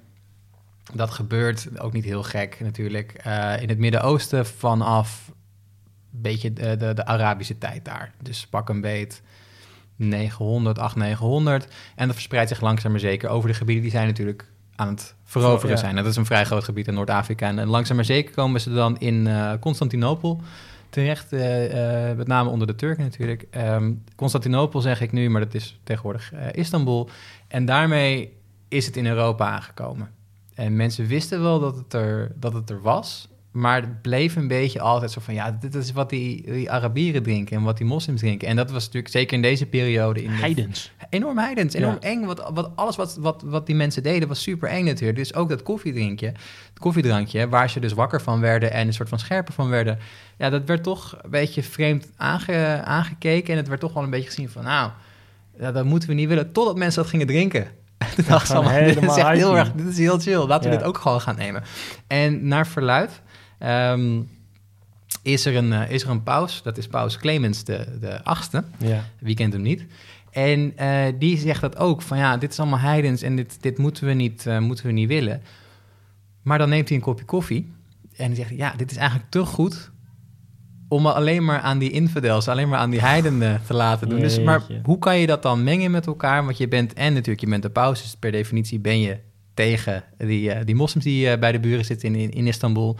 Dat 0.95 1.11
gebeurt 1.11 1.81
ook 1.81 1.93
niet 1.93 2.05
heel 2.05 2.23
gek 2.23 2.57
natuurlijk. 2.61 3.13
eh, 3.13 3.63
in 3.63 3.69
het 3.69 3.79
Midden-Oosten 3.79 4.47
vanaf 4.47 5.33
een 6.13 6.23
beetje 6.23 6.53
de, 6.53 6.77
de, 6.77 6.95
de 6.95 7.07
Arabische 7.07 7.59
tijd 7.59 7.85
daar. 7.85 8.13
Dus 8.23 8.47
pak 8.47 8.69
een 8.69 8.81
beet 8.81 9.23
900, 9.97 10.79
800, 10.79 11.21
900. 11.21 11.67
En 11.97 12.07
dat 12.07 12.15
verspreidt 12.15 12.49
zich 12.49 12.61
langzaam 12.61 12.91
maar 12.91 13.01
zeker 13.01 13.29
over 13.29 13.49
de 13.49 13.55
gebieden 13.55 13.83
die 13.83 13.93
zij 13.93 14.07
natuurlijk 14.07 14.51
aan 14.79 14.89
het 14.89 15.15
veroveren 15.25 15.75
Ja. 15.75 15.81
zijn. 15.81 15.97
Dat 15.97 16.07
is 16.07 16.17
een 16.17 16.27
vrij 16.27 16.45
groot 16.45 16.65
gebied 16.65 16.87
in 16.89 16.95
Noord-Afrika. 16.95 17.47
En 17.49 17.67
langzaam 17.67 17.97
maar 17.97 18.05
zeker 18.05 18.35
komen 18.35 18.61
ze 18.61 18.73
dan 18.73 18.99
in 18.99 19.27
eh 19.27 19.53
Constantinopel 19.61 20.41
terecht, 20.91 21.33
eh, 21.33 22.11
eh, 22.11 22.17
met 22.17 22.27
name 22.27 22.51
onder 22.51 22.67
de 22.67 22.75
Turken 22.75 23.05
natuurlijk. 23.05 23.47
Ehm, 23.51 23.93
Constantinopel 24.17 24.81
zeg 24.81 25.01
ik 25.01 25.13
nu, 25.13 25.31
maar 25.31 25.41
dat 25.41 25.55
is 25.55 25.79
tegenwoordig 25.85 26.33
Istanbul. 26.53 27.09
En 27.49 27.65
daarmee 27.65 28.33
is 28.69 28.87
het 28.87 28.97
in 28.97 29.07
Europa 29.07 29.47
aangekomen. 29.51 30.11
En 30.55 30.77
mensen 30.77 31.07
wisten 31.07 31.43
wel 31.43 31.61
dat 31.61 31.77
het 31.77 31.93
er, 31.93 32.33
dat 32.35 32.53
het 32.53 32.71
er 32.71 32.81
was, 32.83 33.29
maar 33.59 33.81
het 33.81 34.03
bleef 34.03 34.37
een 34.37 34.49
beetje 34.49 34.81
altijd 34.81 35.11
zo 35.11 35.21
van... 35.21 35.35
ja, 35.35 35.57
dit 35.61 35.75
is 35.75 35.93
wat 35.93 36.11
die, 36.11 36.53
die 36.53 36.71
Arabieren 36.71 37.23
drinken 37.23 37.57
en 37.57 37.63
wat 37.63 37.77
die 37.77 37.87
moslims 37.87 38.21
drinken. 38.21 38.49
En 38.49 38.57
dat 38.57 38.71
was 38.71 38.85
natuurlijk 38.85 39.13
zeker 39.13 39.35
in 39.37 39.43
deze 39.43 39.67
periode... 39.67 40.23
In 40.23 40.31
de- 40.31 40.37
Heidens. 40.37 40.93
enorm 41.11 41.39
heidens, 41.39 41.75
enorm 41.75 41.97
Ja. 42.01 42.09
eng. 42.09 42.25
Wat, 42.25 42.51
wat, 42.55 42.71
alles 42.75 42.97
wat, 42.97 43.17
wat, 43.21 43.43
wat 43.47 43.67
die 43.67 43.75
mensen 43.75 44.03
deden 44.03 44.29
was 44.29 44.43
super 44.43 44.69
eng 44.69 44.85
natuurlijk. 44.85 45.19
Dus 45.19 45.35
ook 45.35 45.49
dat 45.49 45.63
koffiedrinkje, 45.63 46.27
het 46.27 46.79
koffiedrankje... 46.79 47.49
waar 47.49 47.71
ze 47.71 47.81
dus 47.81 47.93
wakker 47.93 48.21
van 48.23 48.41
werden 48.41 48.73
en 48.73 48.87
een 48.87 48.93
soort 48.93 49.09
van 49.09 49.19
scherper 49.19 49.55
van 49.55 49.69
werden... 49.69 49.99
ja, 50.39 50.51
dat 50.51 50.65
werd 50.65 50.83
toch 50.83 51.19
een 51.23 51.31
beetje 51.31 51.63
vreemd 51.63 52.11
aange, 52.17 52.81
aangekeken... 52.85 53.51
en 53.53 53.57
het 53.59 53.69
werd 53.69 53.81
toch 53.81 53.93
wel 53.93 54.03
een 54.03 54.11
beetje 54.11 54.29
gezien 54.29 54.49
van... 54.49 54.63
nou, 54.65 54.91
dat 55.59 55.85
moeten 55.85 56.09
we 56.09 56.15
niet 56.15 56.29
willen... 56.29 56.53
totdat 56.53 56.77
mensen 56.77 57.03
dat 57.03 57.11
gingen 57.11 57.27
drinken. 57.27 57.67
Toen 58.15 58.25
dachten 58.29 58.47
ze 58.47 58.55
allemaal, 58.55 58.85
dit 58.95 59.03
is 59.03 59.17
echt 59.17 59.29
heel 59.31 59.57
erg, 59.57 59.73
dit 59.73 59.87
is 59.87 59.99
heel 59.99 60.19
chill. 60.19 60.47
Laten 60.47 60.71
we 60.71 60.77
dit 60.77 60.87
ook 60.87 60.99
gewoon 60.99 61.21
gaan 61.21 61.37
nemen. 61.37 61.63
En 62.07 62.49
naar 62.49 62.67
verluid... 62.67 63.23
ehm, 63.59 64.21
is 65.23 65.47
er, 65.47 65.57
een, 65.57 65.73
eh, 65.73 65.91
is 65.91 66.03
er 66.03 66.11
een 66.11 66.23
paus, 66.23 66.63
dat 66.63 66.79
is 66.79 66.87
paus 66.87 67.19
Clemens 67.19 67.65
de, 67.65 67.97
de 68.01 68.25
achtste... 68.25 68.65
Ja. 68.79 69.05
Wie 69.19 69.35
kent 69.35 69.53
hem 69.53 69.63
niet? 69.63 69.85
En 70.31 70.73
eh, 70.77 71.13
die 71.19 71.39
zegt 71.39 71.61
dat 71.61 71.77
ook, 71.77 72.03
van 72.03 72.19
ja, 72.19 72.37
dit 72.37 72.53
is 72.53 72.61
allemaal 72.61 72.79
heidens 72.79 73.23
en 73.23 73.37
dit, 73.37 73.59
dit 73.61 73.79
moeten, 73.79 74.07
we 74.07 74.13
niet, 74.13 74.47
eh, 74.47 74.59
moeten 74.59 74.87
we 74.87 74.93
niet 74.93 75.09
willen. 75.09 75.43
Maar 76.43 76.59
dan 76.59 76.69
neemt 76.69 76.89
hij 76.89 76.97
een 76.97 77.03
kopje 77.03 77.25
koffie 77.25 77.73
en 78.17 78.27
hij 78.27 78.35
zegt, 78.35 78.51
ja, 78.51 78.75
dit 78.77 78.91
is 78.91 78.97
eigenlijk 78.97 79.31
te 79.31 79.45
goed 79.45 79.91
om 80.89 81.07
alleen 81.07 81.45
maar 81.45 81.61
aan 81.61 81.79
die 81.79 81.91
infidels, 81.91 82.49
alleen 82.49 82.69
maar 82.69 82.79
aan 82.79 82.91
die 82.91 83.01
heidenen 83.01 83.61
te 83.67 83.75
laten 83.75 84.09
doen. 84.09 84.21
Dus, 84.21 84.41
maar 84.41 84.63
hoe 84.83 84.99
kan 84.99 85.19
je 85.19 85.27
dat 85.27 85.43
dan 85.43 85.65
mengen 85.65 85.91
met 85.91 86.07
elkaar? 86.07 86.45
Want 86.45 86.59
je 86.59 86.69
bent, 86.69 86.93
en 86.93 87.13
natuurlijk, 87.13 87.41
je 87.41 87.49
bent 87.51 87.63
de 87.63 87.71
paus, 87.71 88.03
dus 88.03 88.17
per 88.17 88.33
definitie 88.33 88.79
ben 88.79 89.01
je 89.01 89.19
tegen 89.55 90.05
die, 90.17 90.65
die 90.65 90.75
moslims 90.75 91.05
die 91.05 91.39
bij 91.39 91.53
de 91.53 91.61
buren 91.61 91.85
zitten 91.85 92.15
in, 92.15 92.21
in, 92.21 92.31
in 92.31 92.47
Istanbul. 92.47 92.99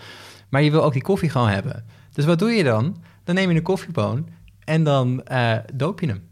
Maar 0.49 0.63
je 0.63 0.71
wil 0.71 0.83
ook 0.85 0.93
die 0.93 1.03
koffie 1.03 1.31
gewoon 1.31 1.49
hebben. 1.49 1.85
Dus 2.13 2.25
wat 2.25 2.39
doe 2.39 2.51
je 2.51 2.65
dan? 2.65 2.97
Dan 3.25 3.35
neem 3.35 3.51
je 3.51 3.57
een 3.57 3.63
koffieboon 3.63 4.29
en 4.65 4.85
dan 4.85 5.23
eh, 5.25 5.53
doop 5.75 6.01
je 6.01 6.07
hem. 6.07 6.27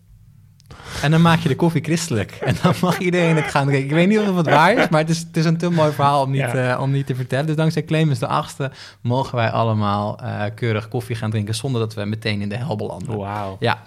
En 1.03 1.11
dan 1.11 1.23
maak 1.23 1.39
je 1.39 1.49
de 1.49 1.57
koffie 1.57 1.83
christelijk. 1.85 2.31
En 2.33 2.55
dan 2.63 2.75
mag 2.83 2.99
iedereen 2.99 3.37
het 3.37 3.45
gaan 3.45 3.67
drinken. 3.67 3.89
Ik 3.89 3.95
weet 3.95 4.09
niet 4.09 4.29
of 4.29 4.37
het 4.37 4.47
waar 4.47 4.77
is, 4.77 4.89
maar 4.89 5.01
het 5.01 5.11
is, 5.11 5.19
het 5.19 5.37
is 5.37 5.45
een 5.45 5.57
te 5.57 5.71
mooi 5.71 5.93
verhaal 5.93 6.23
om 6.23 6.31
niet, 6.31 6.41
Ja. 6.41 6.73
eh, 6.75 6.81
om 6.81 6.91
niet 6.91 7.07
te 7.07 7.15
vertellen. 7.15 7.47
Dus 7.47 7.57
dankzij 7.57 7.85
Clemens 7.85 8.19
de 8.19 8.27
achtste 8.27 8.71
mogen 9.01 9.37
wij 9.37 9.51
allemaal 9.51 10.19
eh, 10.19 10.45
keurig 10.55 10.89
koffie 10.89 11.17
gaan 11.17 11.31
drinken... 11.31 11.55
zonder 11.55 11.81
dat 11.81 11.95
we 11.95 12.05
meteen 12.05 12.41
in 12.41 12.49
de 12.49 12.57
hel 12.57 12.77
belanden. 12.77 13.17
Wauw. 13.19 13.57
Ja, 13.61 13.83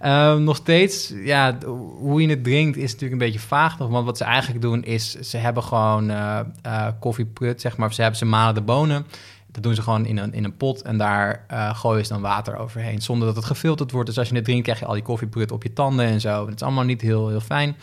Ehm, 0.00 0.44
nog 0.44 0.56
steeds, 0.56 1.12
ja, 1.24 1.58
hoe 1.98 2.22
je 2.22 2.28
het 2.28 2.44
drinkt 2.44 2.76
is 2.76 2.92
natuurlijk 2.92 3.12
een 3.12 3.26
beetje 3.30 3.46
vaag 3.46 3.78
nog. 3.78 3.88
Want 3.88 4.04
wat 4.06 4.16
ze 4.16 4.24
eigenlijk 4.24 4.62
doen 4.62 4.82
is, 4.82 5.14
ze 5.14 5.36
hebben 5.36 5.62
gewoon 5.62 6.10
eh, 6.10 6.40
koffieprut, 7.00 7.60
zeg 7.60 7.76
maar. 7.76 7.94
Ze, 7.94 8.00
hebben, 8.00 8.18
ze 8.18 8.24
malen 8.24 8.54
de 8.54 8.60
bonen. 8.60 9.06
Dat 9.54 9.62
doen 9.62 9.74
ze 9.74 9.82
gewoon 9.82 10.06
in 10.06 10.16
een, 10.16 10.32
in 10.32 10.44
een 10.44 10.56
pot 10.56 10.82
en 10.82 10.98
daar 10.98 11.44
eh, 11.48 11.76
gooien 11.76 12.06
ze 12.06 12.12
dan 12.12 12.22
water 12.22 12.56
overheen. 12.56 13.02
Zonder 13.02 13.26
dat 13.26 13.36
het 13.36 13.44
gefilterd 13.44 13.90
wordt. 13.90 14.06
Dus 14.08 14.18
als 14.18 14.28
je 14.28 14.34
het 14.34 14.44
drinkt, 14.44 14.62
krijg 14.62 14.78
je 14.78 14.86
al 14.86 14.94
die 14.94 15.02
koffieprut 15.02 15.52
op 15.52 15.62
je 15.62 15.72
tanden 15.72 16.06
en 16.06 16.20
zo. 16.20 16.46
Het 16.46 16.54
is 16.54 16.62
allemaal 16.62 16.84
niet 16.84 17.00
heel, 17.00 17.28
heel 17.28 17.40
fijn. 17.40 17.76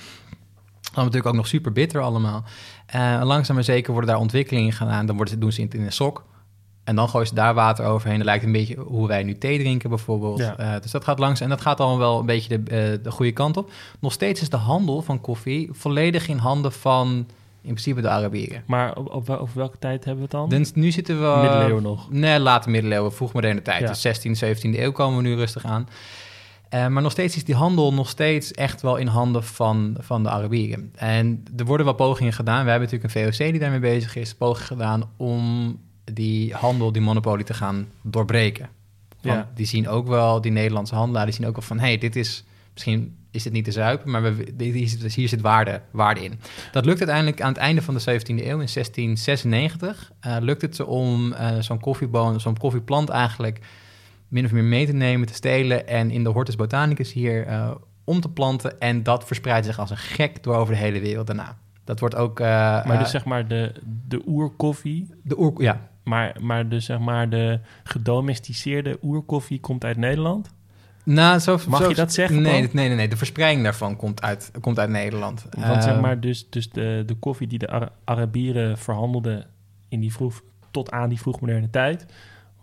Dan 0.81 1.03
natuurlijk 1.03 1.25
ook 1.25 1.35
nog 1.35 1.47
super 1.47 1.71
bitter 1.71 2.01
allemaal. 2.01 2.43
Eh, 2.85 3.21
langzaam 3.23 3.55
maar 3.55 3.63
zeker 3.63 3.91
worden 3.91 4.09
daar 4.09 4.19
ontwikkelingen 4.19 4.73
gedaan. 4.73 5.05
Dan 5.05 5.15
worden 5.15 5.33
ze, 5.33 5.39
doen 5.39 5.51
ze 5.51 5.61
het 5.61 5.73
in 5.73 5.81
een 5.81 5.91
sok. 5.91 6.25
En 6.83 6.95
dan 6.95 7.09
gooien 7.09 7.27
ze 7.27 7.33
daar 7.33 7.53
water 7.53 7.85
overheen. 7.85 8.17
Dat 8.17 8.25
lijkt 8.25 8.43
een 8.43 8.51
beetje 8.51 8.79
hoe 8.79 9.07
wij 9.07 9.23
nu 9.23 9.37
thee 9.37 9.59
drinken 9.59 9.89
bijvoorbeeld. 9.89 10.39
Ja. 10.39 10.57
Eh, 10.57 10.81
dus 10.81 10.91
dat 10.91 11.03
gaat 11.03 11.19
langs 11.19 11.39
en 11.39 11.49
dat 11.49 11.61
gaat 11.61 11.77
dan 11.77 11.97
wel 11.97 12.19
een 12.19 12.25
beetje 12.25 12.63
de, 12.63 12.99
de 13.03 13.11
goede 13.11 13.31
kant 13.31 13.57
op. 13.57 13.71
Nog 13.99 14.11
steeds 14.11 14.41
is 14.41 14.49
de 14.49 14.57
handel 14.57 15.01
van 15.01 15.21
koffie 15.21 15.69
volledig 15.71 16.27
in 16.27 16.37
handen 16.37 16.71
van 16.71 17.27
in 17.61 17.69
principe 17.69 18.01
de 18.01 18.09
Arabieren. 18.09 18.63
Maar 18.65 18.95
op, 18.95 19.09
op, 19.09 19.29
over 19.29 19.57
welke 19.57 19.77
tijd 19.79 20.05
hebben 20.05 20.15
we 20.15 20.37
het 20.37 20.49
dan? 20.49 20.59
Dus 20.59 20.73
nu 20.73 20.91
zitten 20.91 21.21
we... 21.21 21.39
Middeleeuwen 21.41 21.83
nog. 21.83 22.11
Nee, 22.11 22.39
late 22.39 22.69
middeleeuwen, 22.69 23.13
vroeg 23.13 23.33
moderne 23.33 23.61
tijd. 23.61 23.81
Ja. 23.81 23.87
Dus 23.87 24.01
16, 24.01 24.35
17e 24.35 24.79
eeuw 24.79 24.91
komen 24.91 25.17
we 25.17 25.23
nu 25.23 25.35
rustig 25.35 25.65
aan. 25.65 25.87
Eh, 26.69 26.87
maar 26.87 27.01
nog 27.01 27.11
steeds 27.11 27.35
is 27.35 27.43
die 27.43 27.55
handel 27.55 27.93
nog 27.93 28.09
steeds 28.09 28.51
echt 28.51 28.81
wel 28.81 28.95
in 28.95 29.07
handen 29.07 29.43
van, 29.43 29.95
van 29.99 30.23
de 30.23 30.29
Arabieren. 30.29 30.93
En 30.95 31.43
er 31.57 31.65
worden 31.65 31.85
wel 31.85 31.95
pogingen 31.95 32.33
gedaan. 32.33 32.63
We 32.63 32.69
hebben 32.69 32.89
natuurlijk 32.89 33.15
een 33.15 33.33
VOC 33.33 33.51
die 33.51 33.59
daarmee 33.59 33.79
bezig 33.79 34.15
is. 34.15 34.35
Pogingen 34.35 34.67
gedaan 34.67 35.09
om 35.17 35.77
die 36.03 36.53
handel, 36.53 36.91
die 36.91 37.01
monopolie 37.01 37.45
te 37.45 37.53
gaan 37.53 37.87
doorbreken. 38.01 38.69
Want 39.21 39.35
Ja. 39.35 39.49
Die 39.55 39.65
zien 39.65 39.87
ook 39.89 40.07
wel, 40.07 40.41
die 40.41 40.51
Nederlandse 40.51 40.95
handelaar, 40.95 41.25
die 41.25 41.33
zien 41.33 41.47
ook 41.47 41.55
wel 41.55 41.65
van... 41.65 41.79
hé, 41.79 41.85
hey, 41.85 41.97
dit 41.97 42.15
is, 42.15 42.43
misschien 42.73 43.15
is 43.31 43.43
dit 43.43 43.53
niet 43.53 43.65
te 43.65 43.71
zuipen, 43.71 44.11
maar 44.11 44.23
we, 44.23 44.55
dit- 44.55 44.73
hier, 44.73 44.87
zit, 44.87 45.13
hier 45.13 45.27
zit 45.27 45.41
waarde, 45.41 45.81
waarde 45.91 46.23
in. 46.23 46.39
Dat 46.71 46.85
lukt 46.85 46.99
uiteindelijk 46.99 47.41
aan 47.41 47.51
het 47.51 47.57
einde 47.57 47.81
van 47.81 47.93
de 47.93 48.01
17e 48.01 48.27
eeuw, 48.27 48.59
in 48.59 48.67
1696... 48.73 50.11
eh, 50.19 50.37
lukt 50.39 50.61
het 50.61 50.75
ze 50.75 50.85
om 50.85 51.33
eh, 51.33 51.59
zo'n 51.59 51.79
koffieboon, 51.79 52.39
zo'n 52.39 52.57
koffieplant 52.57 53.09
eigenlijk... 53.09 53.59
min 54.27 54.45
of 54.45 54.51
meer 54.51 54.63
mee 54.63 54.85
te 54.85 54.93
nemen, 54.93 55.27
te 55.27 55.33
stelen... 55.33 55.87
en 55.87 56.11
in 56.11 56.23
de 56.23 56.29
Hortus 56.29 56.55
Botanicus 56.55 57.13
hier 57.13 57.45
eh, 57.45 57.71
om 58.03 58.21
te 58.21 58.29
planten. 58.29 58.79
En 58.79 59.03
dat 59.03 59.25
verspreidt 59.25 59.65
zich 59.65 59.79
als 59.79 59.89
een 59.89 59.97
gek 59.97 60.43
door 60.43 60.55
over 60.55 60.73
de 60.73 60.79
hele 60.79 60.99
wereld 60.99 61.27
daarna. 61.27 61.57
Dat 61.83 61.99
wordt 61.99 62.15
ook... 62.15 62.39
Maar 62.39 62.99
dus 62.99 63.11
zeg 63.11 63.25
maar 63.25 63.47
de, 63.47 63.73
de 64.07 64.21
oerkoffie, 64.25 65.09
de 65.23 65.39
oer, 65.39 65.61
ja, 65.61 65.89
maar, 66.03 66.35
maar 66.39 66.69
dus 66.69 66.85
zeg 66.85 66.99
maar 66.99 67.29
de 67.29 67.59
gedomesticeerde 67.83 68.97
oerkoffie 69.01 69.59
komt 69.59 69.83
uit 69.83 69.97
Nederland? 69.97 70.53
Nou, 71.03 71.39
zo, 71.39 71.59
Mag 71.67 71.81
zo- 71.81 71.89
je 71.89 71.95
dat 71.95 72.13
zeggen 72.13 72.41
Nee, 72.41 72.61
nee, 72.71 72.87
nee, 72.87 72.95
nee. 72.95 73.07
De 73.07 73.17
verspreiding 73.17 73.63
daarvan 73.63 73.95
komt 73.95 74.21
uit, 74.21 74.51
komt 74.61 74.79
uit 74.79 74.89
Nederland. 74.89 75.45
Want 75.57 75.83
zeg 75.83 75.93
Eh, 75.95 76.01
maar 76.01 76.19
dus, 76.19 76.49
dus 76.49 76.69
de, 76.69 77.03
de 77.05 77.13
koffie 77.15 77.47
die 77.47 77.59
de 77.59 77.67
Ara- 77.69 77.91
Arabieren 78.03 78.77
verhandelden 78.77 79.45
in 79.89 79.99
die 79.99 80.13
vroeg, 80.13 80.41
tot 80.71 80.91
aan 80.91 81.09
die 81.09 81.19
vroegmoderne 81.19 81.69
tijd, 81.69 82.05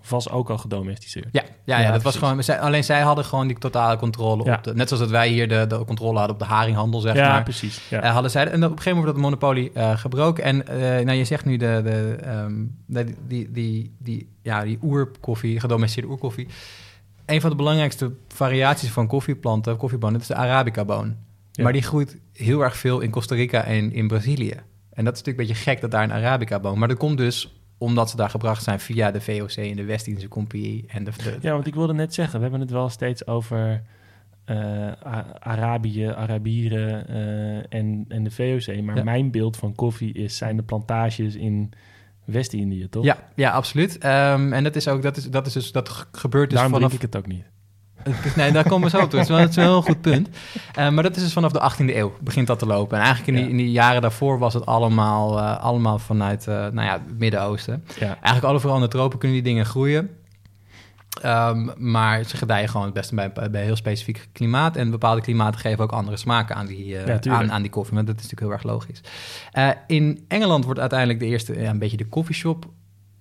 was 0.08 0.30
ook 0.30 0.50
al 0.50 0.58
gedomesticeerd. 0.58 1.28
Ja, 1.32 1.42
ja, 1.42 1.48
ja, 1.64 1.78
Ja, 1.78 1.92
dat 1.92 2.02
was 2.02 2.02
precies. 2.02 2.20
gewoon. 2.20 2.44
zij- 2.44 2.60
alleen 2.60 2.84
zij 2.84 3.00
hadden 3.00 3.24
gewoon 3.24 3.46
die 3.46 3.58
totale 3.58 3.96
controle 3.96 4.44
Ja. 4.44 4.54
op 4.56 4.64
de. 4.64 4.74
Net 4.74 4.88
zoals 4.88 5.02
dat 5.02 5.12
wij 5.12 5.28
hier 5.28 5.48
de, 5.48 5.66
de 5.68 5.84
controle 5.84 6.18
hadden 6.18 6.36
op 6.36 6.42
de 6.42 6.48
haringhandel, 6.48 7.00
zeg 7.00 7.14
ja, 7.14 7.28
maar. 7.28 7.42
precies. 7.42 7.88
Ja. 7.90 8.00
Eh, 8.02 8.12
hadden 8.12 8.30
zij, 8.30 8.42
en 8.46 8.64
op 8.64 8.70
een 8.70 8.78
gegeven 8.78 8.98
moment 8.98 9.04
wordt 9.16 9.40
dat 9.40 9.40
monopolie 9.48 9.70
eh, 9.72 9.98
gebroken. 9.98 10.44
En 10.44 10.66
eh, 10.66 11.04
nou, 11.04 11.18
je 11.18 11.24
zegt 11.24 11.44
nu 11.44 11.56
de, 11.56 11.80
de, 11.84 12.16
ehm, 12.22 12.54
de- 12.86 13.14
die, 13.26 13.50
die, 13.52 13.94
die, 13.98 14.28
ja, 14.42 14.62
die 14.64 14.78
oerkoffie, 14.82 15.60
gedomesticeerde 15.60 16.08
oerkoffie. 16.10 16.48
Een 17.28 17.40
van 17.40 17.50
de 17.50 17.56
belangrijkste 17.56 18.12
variaties 18.28 18.90
van 18.90 19.06
koffieplanten, 19.06 19.76
koffiebonen, 19.76 20.12
dat 20.20 20.22
is 20.22 20.36
de 20.36 20.42
Arabica-boon. 20.42 21.16
Ja. 21.52 21.62
Maar 21.62 21.72
die 21.72 21.82
groeit 21.82 22.18
heel 22.32 22.60
erg 22.62 22.76
veel 22.76 23.00
in 23.00 23.10
Costa 23.10 23.34
Rica 23.34 23.64
en 23.64 23.92
in 23.92 24.08
Brazilië. 24.08 24.54
En 24.90 25.04
dat 25.04 25.14
is 25.14 25.18
natuurlijk 25.22 25.38
een 25.38 25.46
beetje 25.46 25.70
gek 25.70 25.80
dat 25.80 25.90
daar 25.90 26.02
een 26.02 26.12
Arabica-boom... 26.12 26.78
Maar 26.78 26.88
dat 26.88 26.96
komt 26.96 27.18
dus 27.18 27.52
omdat 27.78 28.10
ze 28.10 28.16
daar 28.16 28.30
gebracht 28.30 28.62
zijn 28.62 28.80
via 28.80 29.10
de 29.10 29.20
VOC 29.20 29.50
en 29.50 29.76
de 29.76 29.84
West-Indische 29.84 30.28
Compagnie. 30.28 30.84
En 30.88 31.04
de, 31.04 31.10
Ja, 31.40 31.52
want 31.52 31.66
ik 31.66 31.74
wilde 31.74 31.94
net 31.94 32.14
zeggen, 32.14 32.34
we 32.36 32.42
hebben 32.42 32.60
het 32.60 32.70
wel 32.70 32.88
steeds 32.88 33.26
over 33.26 33.82
A- 34.50 35.36
Arabië, 35.38 36.06
Arabieren 36.06 37.08
eh, 37.08 37.78
en, 37.78 38.04
en 38.08 38.24
de 38.24 38.30
VOC. 38.30 38.80
Maar 38.82 38.96
Ja. 38.96 39.02
mijn 39.04 39.30
beeld 39.30 39.56
van 39.56 39.74
koffie 39.74 40.12
is, 40.12 40.36
zijn 40.36 40.56
de 40.56 40.62
plantages 40.62 41.34
in 41.34 41.70
West-Indië, 42.32 42.88
toch? 42.88 43.04
ja, 43.04 43.16
ja, 43.34 43.50
absoluut. 43.50 43.98
Ehm, 43.98 44.52
en 44.52 44.64
dat 44.64 44.76
is 44.76 44.88
ook, 44.88 45.02
dat 45.02 45.16
is, 45.16 45.30
dat 45.30 45.46
is 45.46 45.52
dus, 45.52 45.72
dat 45.72 45.88
ge- 45.88 46.04
gebeurt 46.12 46.50
dus 46.50 46.58
Daarom 46.58 46.74
vanaf... 46.74 46.92
ik 46.92 47.02
het 47.02 47.16
ook 47.16 47.26
niet. 47.26 47.44
Nee, 48.36 48.52
daar 48.52 48.68
komen 48.68 48.90
we 48.90 48.96
zo 48.96 49.02
op 49.04 49.10
toe. 49.10 49.18
Het 49.18 49.28
is 49.28 49.34
wel, 49.34 49.40
het 49.42 49.50
is 49.50 49.56
wel 49.56 49.64
een 49.64 49.70
heel 49.70 49.82
goed 49.82 50.00
punt. 50.00 50.28
Eh, 50.74 50.88
maar 50.90 51.02
dat 51.02 51.16
is 51.16 51.22
dus 51.22 51.32
vanaf 51.32 51.52
de 51.52 51.70
18e 51.72 51.96
eeuw 51.96 52.12
begint 52.20 52.46
dat 52.46 52.58
te 52.58 52.66
lopen. 52.66 52.98
En 52.98 53.04
eigenlijk 53.04 53.36
in 53.38 53.42
die, 53.44 53.50
in 53.52 53.56
die 53.56 53.70
jaren 53.70 54.02
daarvoor 54.02 54.38
was 54.38 54.54
het 54.54 54.66
allemaal, 54.66 55.38
eh, 55.38 55.58
allemaal 55.58 55.98
vanuit 55.98 56.46
eh, 56.46 56.54
nou 56.54 56.82
ja, 56.82 56.92
het 56.92 57.18
Midden-Oosten. 57.18 57.84
Ja, 57.98 58.06
Eigenlijk 58.20 58.54
overal 58.54 58.76
in 58.76 58.82
de 58.82 58.88
tropen 58.88 59.18
kunnen 59.18 59.36
die 59.36 59.46
dingen 59.52 59.66
groeien. 59.66 60.10
Ehm, 61.22 61.68
maar 61.76 62.24
ze 62.24 62.36
gedijen 62.36 62.68
gewoon 62.68 62.86
het 62.86 62.94
beste 62.94 63.14
bij, 63.14 63.32
bij 63.50 63.64
heel 63.64 63.76
specifiek 63.76 64.28
klimaat. 64.32 64.76
En 64.76 64.90
bepaalde 64.90 65.20
klimaten 65.20 65.60
geven 65.60 65.84
ook 65.84 65.92
andere 65.92 66.16
smaken 66.16 66.56
aan 66.56 66.66
die, 66.66 66.98
eh, 66.98 67.18
Ja, 67.20 67.32
aan, 67.32 67.52
aan 67.52 67.62
die 67.62 67.70
koffie. 67.70 67.94
Dat 67.96 68.04
is 68.06 68.12
natuurlijk 68.14 68.40
heel 68.40 68.50
erg 68.50 68.62
logisch. 68.62 69.00
Eh, 69.52 69.70
in 69.86 70.24
Engeland 70.28 70.64
wordt 70.64 70.80
uiteindelijk 70.80 71.18
de 71.20 71.26
eerste, 71.26 71.60
ja, 71.60 71.70
een 71.70 71.78
beetje 71.78 71.96
de 71.96 72.08
koffieshop. 72.08 72.66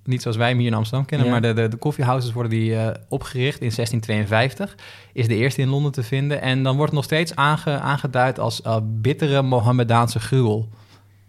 Niet 0.04 0.22
zoals 0.22 0.38
wij 0.38 0.50
hem 0.50 0.58
hier 0.58 0.68
in 0.68 0.74
Amsterdam 0.74 1.06
kennen, 1.06 1.28
Ja. 1.28 1.34
maar 1.34 1.42
de, 1.42 1.54
de, 1.54 1.68
de 1.68 1.78
coffeehouses 1.78 2.32
worden 2.34 2.52
die 2.52 2.76
eh, 2.76 2.88
opgericht 3.10 3.62
in 3.62 3.72
1652. 3.76 4.76
Is 5.14 5.28
de 5.28 5.36
eerste 5.36 5.62
in 5.62 5.70
Londen 5.70 5.92
te 5.92 6.04
vinden. 6.04 6.42
En 6.42 6.64
dan 6.64 6.76
wordt 6.76 6.92
het 6.92 7.00
nog 7.00 7.04
steeds 7.04 7.36
aange, 7.36 7.80
aangeduid 7.80 8.40
als 8.40 8.62
bittere 8.84 9.42
Mohammedaanse 9.42 10.20
gruwel. 10.20 10.70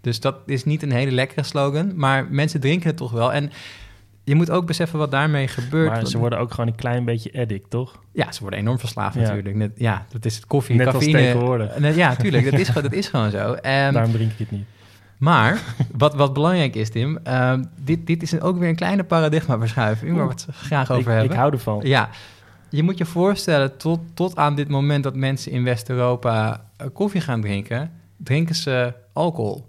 Dus 0.00 0.20
dat 0.20 0.36
is 0.46 0.64
niet 0.64 0.82
een 0.82 0.92
hele 0.92 1.10
lekkere 1.10 1.42
slogan, 1.42 1.92
maar 1.96 2.26
mensen 2.30 2.60
drinken 2.60 2.88
het 2.88 2.96
toch 2.96 3.10
wel. 3.10 3.32
En 3.32 3.50
je 4.28 4.34
moet 4.34 4.50
ook 4.50 4.66
beseffen 4.66 4.98
wat 4.98 5.10
daarmee 5.10 5.48
gebeurt. 5.48 5.90
maar 5.90 6.06
ze 6.06 6.18
worden 6.18 6.38
ook 6.38 6.50
gewoon 6.50 6.66
een 6.66 6.74
klein 6.74 7.04
beetje 7.04 7.32
addict, 7.40 7.70
toch? 7.70 7.98
Ja, 8.12 8.32
ze 8.32 8.40
worden 8.40 8.58
enorm 8.58 8.78
verslaafd 8.78 9.14
Ja. 9.14 9.20
natuurlijk. 9.20 9.54
Net, 9.56 9.70
ja, 9.76 10.06
dat 10.10 10.24
is 10.24 10.36
het 10.36 10.46
koffie, 10.46 10.76
Net 10.76 10.86
als 10.86 10.94
cafeïne. 10.96 11.18
tegenwoordig. 11.18 11.78
Net- 11.78 11.94
Ja, 11.94 12.16
tuurlijk, 12.16 12.50
dat 12.50 12.60
is, 12.60 12.66
gewoon- 12.72 12.82
dat 12.82 12.92
is 12.92 13.08
gewoon 13.08 13.30
zo. 13.30 13.52
En, 13.52 13.92
Daarom 13.92 14.12
drink 14.12 14.30
ik 14.32 14.38
het 14.38 14.50
niet. 14.50 14.64
maar 15.18 15.62
wat, 15.96 16.14
wat 16.14 16.32
belangrijk 16.32 16.74
is, 16.74 16.90
Tim, 16.90 17.18
ehm, 17.22 17.64
dit, 17.80 18.06
dit 18.06 18.22
is 18.22 18.40
ook 18.40 18.58
weer 18.58 18.68
een 18.68 18.76
kleine 18.76 19.04
paradigmaverschuiving 19.04 20.16
waar 20.16 20.24
we 20.26 20.32
het 20.32 20.46
graag 20.50 20.90
over 20.90 21.02
ik, 21.02 21.06
hebben. 21.08 21.30
ik 21.30 21.36
hou 21.38 21.52
ervan. 21.52 21.80
Ja, 21.82 22.08
je 22.70 22.82
moet 22.82 22.98
je 22.98 23.04
voorstellen, 23.04 23.76
tot, 23.76 24.00
tot 24.14 24.36
aan 24.36 24.54
dit 24.54 24.68
moment 24.68 25.02
dat 25.04 25.14
mensen 25.16 25.52
in 25.52 25.64
West-Europa 25.64 26.64
eh, 26.76 26.86
koffie 26.92 27.20
gaan 27.20 27.40
drinken, 27.40 27.90
drinken 28.16 28.54
ze 28.54 28.92
alcohol. 29.12 29.66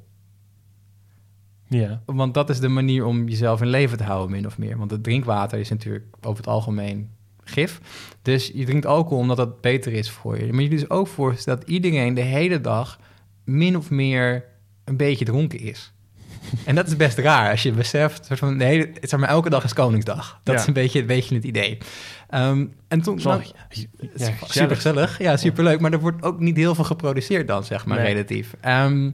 Ja. 1.70 2.02
Want 2.06 2.34
dat 2.34 2.50
is 2.50 2.60
de 2.60 2.68
manier 2.68 3.06
om 3.06 3.28
jezelf 3.28 3.62
in 3.62 3.68
leven 3.68 3.98
te 3.98 4.04
houden, 4.04 4.32
min 4.32 4.46
of 4.46 4.58
meer. 4.58 4.78
Want 4.78 4.92
het 4.92 5.04
drinkwater 5.04 5.60
is 5.60 5.70
natuurlijk 5.70 6.06
over 6.22 6.38
het 6.38 6.48
algemeen 6.48 7.10
gif. 7.44 7.80
Dus 8.22 8.52
je 8.54 8.66
drinkt 8.66 8.86
alcohol 8.86 9.18
omdat 9.20 9.38
dat 9.38 9.62
beter 9.62 9.94
is 9.94 10.10
voor 10.10 10.40
je. 10.46 10.54
Maar 10.54 10.64
je 10.64 10.70
dus 10.70 10.90
ook 10.90 11.08
voorstellen 11.08 11.60
dat 11.60 11.70
iedereen 11.70 12.14
de 12.14 12.22
hele 12.22 12.62
dag 12.62 13.00
min 13.44 13.78
of 13.78 13.90
meer 13.90 14.44
een 14.86 14.98
beetje 14.98 15.26
dronken 15.26 15.60
is. 15.60 15.92
En 16.66 16.76
dat 16.76 16.88
is 16.88 16.96
best 16.96 17.18
raar 17.18 17.52
als 17.52 17.64
je 17.64 17.72
beseft, 17.72 18.26
soort 18.26 18.40
van 18.40 18.58
de 18.58 18.64
hele, 18.64 18.90
zeg 19.02 19.20
maar, 19.20 19.30
elke 19.30 19.50
dag 19.50 19.64
is 19.64 19.74
Koningsdag. 19.74 20.40
Dat 20.44 20.56
Ja. 20.56 20.62
is 20.62 20.68
een 20.68 20.74
beetje, 20.74 21.00
een 21.00 21.06
beetje 21.06 21.36
het 21.36 21.44
idee. 21.44 21.78
Ehm, 22.30 22.66
en 22.88 23.02
toen, 23.02 23.20
Zo, 23.20 23.30
nou, 23.30 23.42
ja, 24.16 24.32
super 24.48 24.76
gezellig. 24.76 25.20
Ja, 25.20 25.38
superleuk. 25.38 25.80
Maar 25.80 25.92
er 25.92 26.00
wordt 26.00 26.24
ook 26.24 26.40
niet 26.40 26.58
heel 26.58 26.76
veel 26.76 26.84
geproduceerd 26.84 27.48
dan, 27.48 27.64
zeg 27.64 27.86
maar, 27.86 27.98
Nee. 27.98 28.14
relatief. 28.14 28.56
Ehm, 28.62 29.12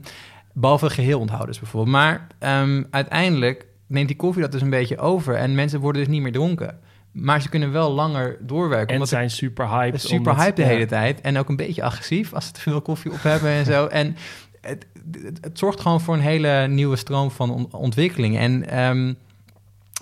behalve 0.58 0.90
geheelonthouders 0.90 1.58
bijvoorbeeld. 1.58 1.96
Maar 1.96 2.26
ehm, 2.38 2.82
uiteindelijk 2.90 3.66
neemt 3.86 4.08
die 4.08 4.16
koffie 4.16 4.42
dat 4.42 4.52
dus 4.52 4.60
een 4.62 4.70
beetje 4.70 4.98
over. 4.98 5.34
En 5.34 5.54
mensen 5.54 5.80
worden 5.80 6.02
dus 6.04 6.10
niet 6.12 6.22
meer 6.22 6.32
dronken. 6.32 6.78
Maar 7.12 7.40
ze 7.40 7.48
kunnen 7.48 7.72
wel 7.72 7.92
langer 7.92 8.36
doorwerken. 8.40 8.86
En 8.88 8.92
omdat 8.94 9.08
zijn 9.08 9.30
super 9.30 9.68
hyped. 9.68 10.00
ze 10.00 10.06
super 10.06 10.30
omdat- 10.32 10.44
hype 10.44 10.54
de 10.56 10.62
ja. 10.62 10.68
hele 10.68 10.86
tijd. 10.86 11.20
En 11.20 11.38
ook 11.38 11.48
een 11.48 11.56
beetje 11.56 11.82
agressief 11.82 12.32
als 12.34 12.46
ze 12.46 12.52
te 12.52 12.60
veel 12.60 12.80
koffie 12.82 13.12
op 13.12 13.22
hebben 13.22 13.50
en 13.50 13.64
zo. 13.64 13.86
En 13.86 14.16
het, 14.60 14.86
het, 15.22 15.38
het 15.40 15.58
zorgt 15.58 15.80
gewoon 15.80 16.00
voor 16.00 16.14
een 16.14 16.20
hele 16.20 16.66
nieuwe 16.68 16.96
stroom 16.96 17.30
van 17.30 17.50
on- 17.50 17.72
ontwikkeling. 17.72 18.38
En 18.38 18.68
ehm, 18.68 19.08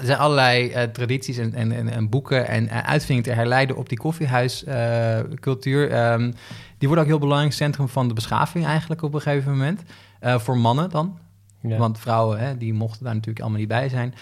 er 0.00 0.04
zijn 0.06 0.18
allerlei 0.18 0.70
eh, 0.70 0.82
tradities 0.82 1.36
en, 1.38 1.54
en, 1.54 1.72
en, 1.72 1.88
en 1.88 2.08
boeken 2.08 2.48
en 2.48 2.68
eh, 2.68 2.78
uitvindingen 2.78 3.22
te 3.30 3.36
herleiden 3.38 3.76
op 3.76 3.88
die 3.88 3.98
koffiehuiscultuur. 3.98 5.90
Ehm, 5.90 6.32
die 6.78 6.88
wordt 6.88 7.02
ook 7.02 7.08
heel 7.08 7.18
belangrijk 7.18 7.52
centrum 7.52 7.88
van 7.88 8.08
de 8.08 8.14
beschaving 8.14 8.66
eigenlijk 8.66 9.02
op 9.02 9.14
een 9.14 9.20
gegeven 9.20 9.50
moment. 9.52 9.82
Eh, 10.24 10.38
voor 10.38 10.58
mannen 10.58 10.90
dan. 10.90 11.18
Ja. 11.60 11.76
Want 11.76 11.98
vrouwen, 11.98 12.38
hè, 12.38 12.56
die 12.56 12.74
mochten 12.74 13.04
daar 13.04 13.14
natuurlijk 13.14 13.40
allemaal 13.40 13.58
niet 13.58 13.68
bij 13.68 13.88
zijn. 13.88 14.14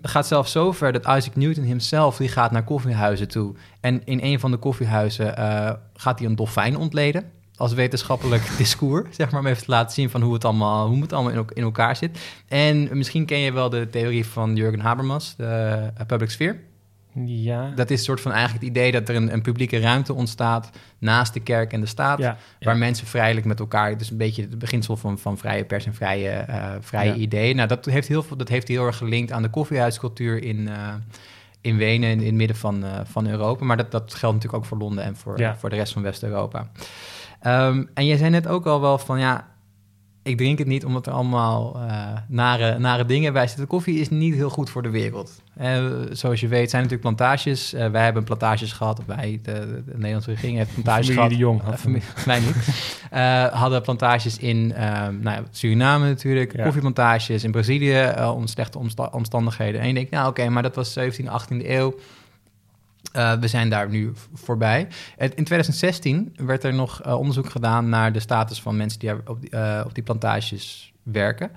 Het 0.00 0.10
gaat 0.10 0.26
zelfs 0.26 0.52
zo 0.52 0.72
ver 0.72 0.92
dat 0.92 1.02
Isaac 1.02 1.36
Newton 1.36 1.64
himself, 1.64 2.16
die 2.16 2.28
gaat 2.28 2.50
naar 2.50 2.64
koffiehuizen 2.64 3.28
toe. 3.28 3.54
En 3.80 4.04
in 4.04 4.20
een 4.22 4.40
van 4.40 4.50
de 4.50 4.56
koffiehuizen 4.56 5.36
eh, 5.36 5.72
gaat 5.94 6.18
hij 6.18 6.28
een 6.28 6.34
dolfijn 6.34 6.76
ontleden. 6.76 7.24
Als 7.56 7.72
wetenschappelijk 7.72 8.50
discours, 8.58 9.16
zeg 9.16 9.30
maar, 9.30 9.40
om 9.40 9.46
even 9.46 9.64
te 9.64 9.70
laten 9.70 9.94
zien 9.94 10.10
van 10.10 10.22
hoe 10.22 10.34
het 10.34 10.44
allemaal, 10.44 10.88
hoe 10.88 11.00
het 11.00 11.12
allemaal 11.12 11.44
in 11.52 11.62
elkaar 11.62 11.96
zit. 11.96 12.18
En 12.48 12.98
misschien 12.98 13.26
ken 13.26 13.38
je 13.38 13.52
wel 13.52 13.70
de 13.70 13.88
theorie 13.90 14.26
van 14.26 14.56
Jurgen 14.56 14.80
Habermas, 14.80 15.34
de 15.36 15.44
eh, 15.96 16.06
public 16.06 16.30
sphere. 16.30 16.56
Ja. 17.24 17.70
Dat 17.74 17.90
is 17.90 17.98
een 17.98 18.04
soort 18.04 18.20
van 18.20 18.32
eigenlijk 18.32 18.64
het 18.64 18.70
idee 18.76 18.92
dat 18.92 19.08
er 19.08 19.14
een, 19.14 19.32
een 19.32 19.42
publieke 19.42 19.78
ruimte 19.78 20.14
ontstaat 20.14 20.70
naast 20.98 21.32
de 21.34 21.40
kerk 21.40 21.72
en 21.72 21.80
de 21.80 21.86
staat. 21.86 22.18
ja. 22.18 22.36
Waar 22.60 22.76
mensen 22.76 23.06
vrijelijk 23.06 23.46
met 23.46 23.60
elkaar, 23.60 23.98
dus 23.98 24.10
een 24.10 24.16
beetje 24.16 24.42
het 24.42 24.58
beginsel 24.58 24.96
van, 24.96 25.18
van 25.18 25.38
vrije 25.38 25.64
pers 25.64 25.86
en 25.86 25.94
vrije, 25.94 26.30
eh, 26.30 26.72
vrije 26.80 27.10
Ja. 27.10 27.14
ideeën. 27.16 27.56
Nou, 27.56 27.68
dat 27.68 27.84
heeft, 27.84 28.08
heel 28.08 28.22
veel, 28.22 28.36
dat 28.36 28.48
heeft 28.48 28.68
heel 28.68 28.86
erg 28.86 28.96
gelinkt 28.96 29.32
aan 29.32 29.42
de 29.42 29.50
koffiehuiscultuur 29.50 30.42
in, 30.42 30.68
eh, 30.68 30.94
in 31.60 31.76
Wenen, 31.76 32.10
in, 32.10 32.18
in 32.20 32.26
het 32.26 32.34
midden 32.34 32.56
van, 32.56 32.84
eh, 32.84 32.90
van 33.04 33.26
Europa. 33.28 33.64
Maar 33.64 33.76
dat, 33.76 33.90
dat 33.90 34.14
geldt 34.14 34.34
natuurlijk 34.34 34.62
ook 34.62 34.68
voor 34.68 34.78
Londen 34.78 35.04
en 35.04 35.16
voor, 35.16 35.54
voor 35.58 35.70
de 35.70 35.76
rest 35.76 35.92
van 35.92 36.02
West-Europa. 36.02 36.70
Ehm, 37.40 37.84
en 37.94 38.06
jij 38.06 38.16
zei 38.16 38.30
net 38.30 38.46
ook 38.46 38.66
al 38.66 38.80
wel 38.80 38.98
van 38.98 39.18
ja, 39.18 39.48
ik 40.24 40.36
drink 40.36 40.58
het 40.58 40.66
niet 40.66 40.84
omdat 40.84 41.06
er 41.06 41.12
allemaal 41.12 41.76
uh, 41.76 42.08
nare, 42.28 42.78
nare 42.78 43.04
dingen 43.04 43.32
bij 43.32 43.46
zitten. 43.46 43.66
Koffie 43.66 44.00
is 44.00 44.10
niet 44.10 44.34
heel 44.34 44.50
goed 44.50 44.70
voor 44.70 44.82
de 44.82 44.90
wereld. 44.90 45.42
Uh, 45.60 45.84
zoals 46.10 46.40
je 46.40 46.48
weet 46.48 46.70
zijn 46.70 46.82
natuurlijk 46.82 47.16
plantages. 47.16 47.74
Uh, 47.74 47.86
wij 47.90 48.04
hebben 48.04 48.24
plantages 48.24 48.72
gehad. 48.72 49.00
Wij, 49.06 49.40
de, 49.42 49.82
de 49.86 49.92
Nederlandse 49.94 50.30
regering 50.30 50.56
heeft 50.56 50.72
plantages 50.72 51.06
familie 51.06 51.14
gehad. 51.14 51.30
de 51.30 51.36
Jong 51.36 51.62
had 51.62 51.80
familie, 51.80 52.02
mij 52.26 52.40
niet. 52.40 52.56
hadden 53.60 53.82
plantages 53.82 54.38
in 54.38 54.66
nou 54.66 55.22
ja, 55.22 55.42
Suriname 55.50 56.08
natuurlijk. 56.08 56.56
Ja. 56.56 56.64
Koffieplantages 56.64 57.44
in 57.44 57.50
Brazilië 57.50 58.12
om 58.34 58.46
slechte 58.46 58.78
omsta 58.78 59.08
omstandigheden. 59.12 59.80
En 59.80 59.86
je 59.88 59.94
denkt, 59.94 60.10
nou 60.10 60.28
oké, 60.28 60.40
okay, 60.40 60.52
maar 60.52 60.62
dat 60.62 60.74
was 60.74 60.98
17e, 60.98 61.24
18e 61.24 61.66
eeuw. 61.66 61.94
Uh, 63.16 63.32
we 63.32 63.48
zijn 63.48 63.70
daar 63.70 63.88
nu 63.88 64.12
voorbij. 64.34 64.80
In 65.18 65.44
2016 65.44 66.32
werd 66.36 66.64
er 66.64 66.74
nog 66.74 67.06
uh, 67.06 67.18
onderzoek 67.18 67.50
gedaan 67.50 67.88
naar 67.88 68.12
de 68.12 68.20
status 68.20 68.62
van 68.62 68.76
mensen 68.76 68.98
die 68.98 69.28
op 69.28 69.40
die, 69.40 69.50
uh, 69.50 69.82
op 69.84 69.94
die 69.94 70.02
plantages 70.02 70.92
werken. 71.02 71.50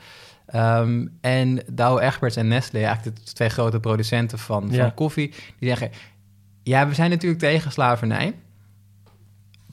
Um, 0.55 1.17
en 1.21 1.59
Douwe 1.71 2.01
Egberts 2.01 2.35
en 2.35 2.47
Nestlé, 2.47 2.79
eigenlijk 2.79 3.15
de 3.15 3.33
twee 3.33 3.49
grote 3.49 3.79
producenten 3.79 4.39
van, 4.39 4.67
Ja. 4.71 4.81
van 4.81 4.93
koffie, 4.93 5.33
die 5.59 5.69
zeggen: 5.69 5.91
Ja, 6.63 6.87
we 6.87 6.93
zijn 6.93 7.09
natuurlijk 7.09 7.41
tegen 7.41 7.71
slavernij. 7.71 8.35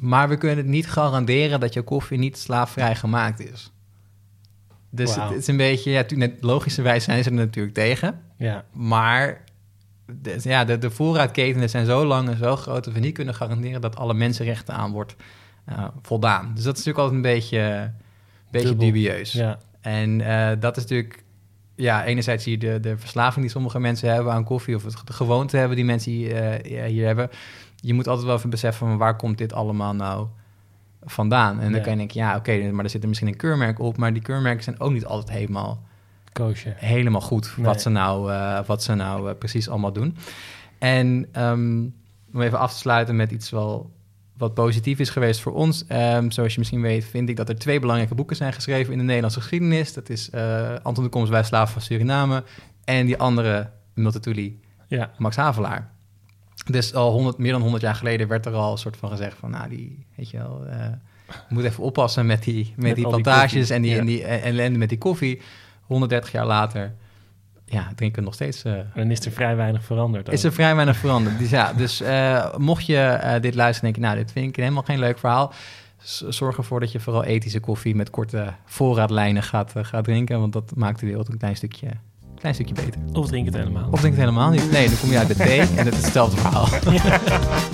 Maar 0.00 0.28
we 0.28 0.36
kunnen 0.36 0.56
het 0.56 0.66
niet 0.66 0.90
garanderen 0.90 1.60
dat 1.60 1.74
je 1.74 1.82
koffie 1.82 2.18
niet 2.18 2.38
slaafvrij 2.38 2.94
gemaakt 2.96 3.40
is. 3.40 3.72
Dus 4.90 5.14
het 5.16 5.30
is 5.32 5.46
een 5.46 5.56
beetje, 5.56 5.90
ja, 5.90 6.04
logischerwijs 6.40 7.04
zijn 7.04 7.22
ze 7.22 7.28
er 7.30 7.36
natuurlijk 7.36 7.74
tegen. 7.74 8.20
Ja, 8.36 8.64
Maar 8.72 9.43
de, 10.06 10.36
ja, 10.42 10.64
de, 10.64 10.78
de 10.78 10.90
voorraadketenen 10.90 11.70
zijn 11.70 11.86
zo 11.86 12.04
lang 12.04 12.28
en 12.28 12.36
zo 12.36 12.56
groot... 12.56 12.84
dat 12.84 12.92
we 12.94 13.00
niet 13.00 13.14
kunnen 13.14 13.34
garanderen 13.34 13.80
dat 13.80 13.96
alle 13.96 14.14
mensenrechten 14.14 14.74
aan 14.74 14.92
wordt 14.92 15.16
eh, 15.64 15.84
voldaan. 16.02 16.52
Dus 16.54 16.64
dat 16.64 16.78
is 16.78 16.84
natuurlijk 16.84 16.98
altijd 16.98 17.16
een 17.16 17.32
beetje, 17.34 17.58
een 17.58 17.92
beetje 18.50 18.76
dubieus. 18.76 19.32
ja. 19.32 19.58
En 19.80 20.20
eh, 20.20 20.60
dat 20.60 20.76
is 20.76 20.82
natuurlijk... 20.82 21.22
Ja, 21.76 22.04
enerzijds 22.04 22.42
zie 22.44 22.52
je 22.52 22.58
de, 22.58 22.80
de 22.80 22.98
verslaving 22.98 23.40
die 23.40 23.50
sommige 23.50 23.80
mensen 23.80 24.12
hebben 24.12 24.32
aan 24.32 24.44
koffie... 24.44 24.74
of 24.76 24.84
het, 24.84 24.96
de 25.04 25.12
gewoonte 25.12 25.56
hebben 25.56 25.76
die 25.76 25.84
mensen 25.84 26.12
hier, 26.12 26.34
eh, 26.36 26.84
hier 26.84 27.06
hebben. 27.06 27.30
Je 27.76 27.94
moet 27.94 28.08
altijd 28.08 28.26
wel 28.26 28.36
even 28.36 28.50
beseffen 28.50 28.86
van 28.86 28.96
waar 28.96 29.16
komt 29.16 29.38
dit 29.38 29.52
allemaal 29.52 29.94
nou 29.94 30.26
vandaan. 31.04 31.56
En 31.60 31.64
dan 31.64 31.74
Ja. 31.74 31.80
kan 31.80 31.90
je 31.92 31.98
denken, 31.98 32.20
ja, 32.20 32.36
oké, 32.36 32.70
maar 32.70 32.84
er 32.84 32.90
zit 32.90 33.02
er 33.02 33.08
misschien 33.08 33.28
een 33.28 33.36
keurmerk 33.36 33.78
op... 33.78 33.96
maar 33.96 34.12
die 34.12 34.22
keurmerken 34.22 34.62
zijn 34.64 34.80
ook 34.80 34.92
niet 34.92 35.04
altijd 35.04 35.38
helemaal 35.38 35.82
Koosje. 36.34 36.72
helemaal 36.76 37.20
goed 37.20 37.52
Nee. 37.56 37.66
wat 37.66 37.82
ze 37.82 37.88
nou, 37.88 38.32
eh, 38.32 38.64
wat 38.66 38.82
ze 38.82 38.94
nou 38.94 39.30
eh, 39.30 39.38
precies 39.38 39.68
allemaal 39.68 39.92
doen. 39.92 40.16
En 40.78 41.28
ehm, 41.32 41.82
om 42.32 42.42
even 42.42 42.58
af 42.58 42.72
te 42.72 42.78
sluiten 42.78 43.16
met 43.16 43.30
iets 43.30 43.50
wel 43.50 43.92
wat 44.36 44.54
positief 44.54 44.98
is 44.98 45.10
geweest 45.10 45.40
voor 45.40 45.52
ons. 45.52 45.86
Ehm, 45.86 46.30
zoals 46.30 46.52
je 46.52 46.58
misschien 46.58 46.80
weet, 46.80 47.04
vind 47.04 47.28
ik 47.28 47.36
dat 47.36 47.48
er 47.48 47.58
twee 47.58 47.80
belangrijke 47.80 48.14
boeken 48.14 48.36
zijn 48.36 48.52
geschreven 48.52 48.92
in 48.92 48.98
de 48.98 49.04
Nederlandse 49.04 49.40
geschiedenis. 49.40 49.92
Dat 49.92 50.08
is 50.08 50.30
eh, 50.30 50.74
Anton 50.82 51.04
de 51.04 51.10
Komst 51.10 51.30
bij 51.30 51.42
Slaven 51.42 51.72
van 51.72 51.82
Suriname 51.82 52.44
en 52.84 53.06
die 53.06 53.18
andere 53.18 53.70
Multatuli, 53.94 54.60
Ja, 54.88 55.10
Max 55.18 55.36
Havelaar. 55.36 55.92
Dus 56.70 56.94
al 56.94 57.12
100, 57.12 57.38
meer 57.38 57.52
dan 57.52 57.60
100 57.60 57.82
jaar 57.82 57.94
geleden 57.94 58.28
werd 58.28 58.46
er 58.46 58.52
al 58.52 58.72
een 58.72 58.78
soort 58.78 58.96
van 58.96 59.10
gezegd 59.10 59.36
van, 59.38 59.50
nou, 59.50 59.68
die, 59.68 60.06
weet 60.16 60.30
je 60.30 60.36
wel, 60.36 60.66
moet 61.48 61.64
even 61.64 61.84
oppassen 61.84 62.26
met 62.26 62.42
die, 62.42 62.64
met 62.64 62.76
Met 62.76 62.94
die 62.94 62.94
die 62.94 63.06
plantages 63.06 63.68
koffie, 63.68 63.74
en 63.74 63.82
die, 63.82 63.90
ja. 63.90 63.98
en 63.98 64.06
die 64.06 64.24
ellende 64.24 64.78
met 64.78 64.88
die 64.88 64.98
koffie. 64.98 65.40
130 65.86 66.32
jaar 66.32 66.46
later, 66.46 66.94
ja, 67.66 67.92
drinken 67.96 68.18
we 68.18 68.24
nog 68.24 68.34
steeds. 68.34 68.62
eh, 68.62 68.72
dan 68.94 69.10
is 69.10 69.24
er 69.24 69.32
vrij 69.32 69.56
weinig 69.56 69.84
veranderd. 69.84 70.28
is 70.32 70.44
er 70.44 70.52
vrij 70.52 70.74
weinig 70.74 70.96
veranderd. 70.96 71.38
Dus 71.38 71.50
ja, 71.50 71.72
dus 71.72 72.00
eh, 72.00 72.54
mocht 72.56 72.86
je 72.86 72.96
eh, 72.98 73.40
dit 73.40 73.54
luisteren 73.54 73.88
en 73.88 73.92
denken, 73.92 74.02
nou, 74.02 74.16
dit 74.24 74.32
vind 74.32 74.48
ik 74.48 74.56
helemaal 74.56 74.82
geen 74.82 74.98
leuk 74.98 75.18
verhaal. 75.18 75.52
Zorg 76.28 76.56
ervoor 76.56 76.80
dat 76.80 76.92
je 76.92 77.00
vooral 77.00 77.24
ethische 77.24 77.60
koffie 77.60 77.94
met 77.94 78.10
korte 78.10 78.52
voorraadlijnen 78.64 79.42
gaat, 79.42 79.72
gaat 79.76 80.04
drinken. 80.04 80.40
Want 80.40 80.52
dat 80.52 80.72
maakt 80.76 81.00
de 81.00 81.06
wereld 81.06 81.28
een 81.28 81.38
klein 81.38 81.56
stukje, 81.56 81.88
klein 82.38 82.54
stukje 82.54 82.74
beter. 82.74 83.00
Of 83.12 83.26
drink 83.26 83.46
het 83.46 83.54
helemaal. 83.54 83.88
Of 83.90 84.00
denk 84.00 84.12
het 84.12 84.22
helemaal 84.22 84.50
niet. 84.50 84.70
Nee, 84.70 84.88
dan 84.88 84.98
kom 85.00 85.10
je 85.10 85.18
uit 85.18 85.28
de 85.28 85.34
thee 85.34 85.60
en 85.60 85.84
het 85.84 85.94
is 85.94 86.02
hetzelfde 86.04 86.36
verhaal. 86.36 86.66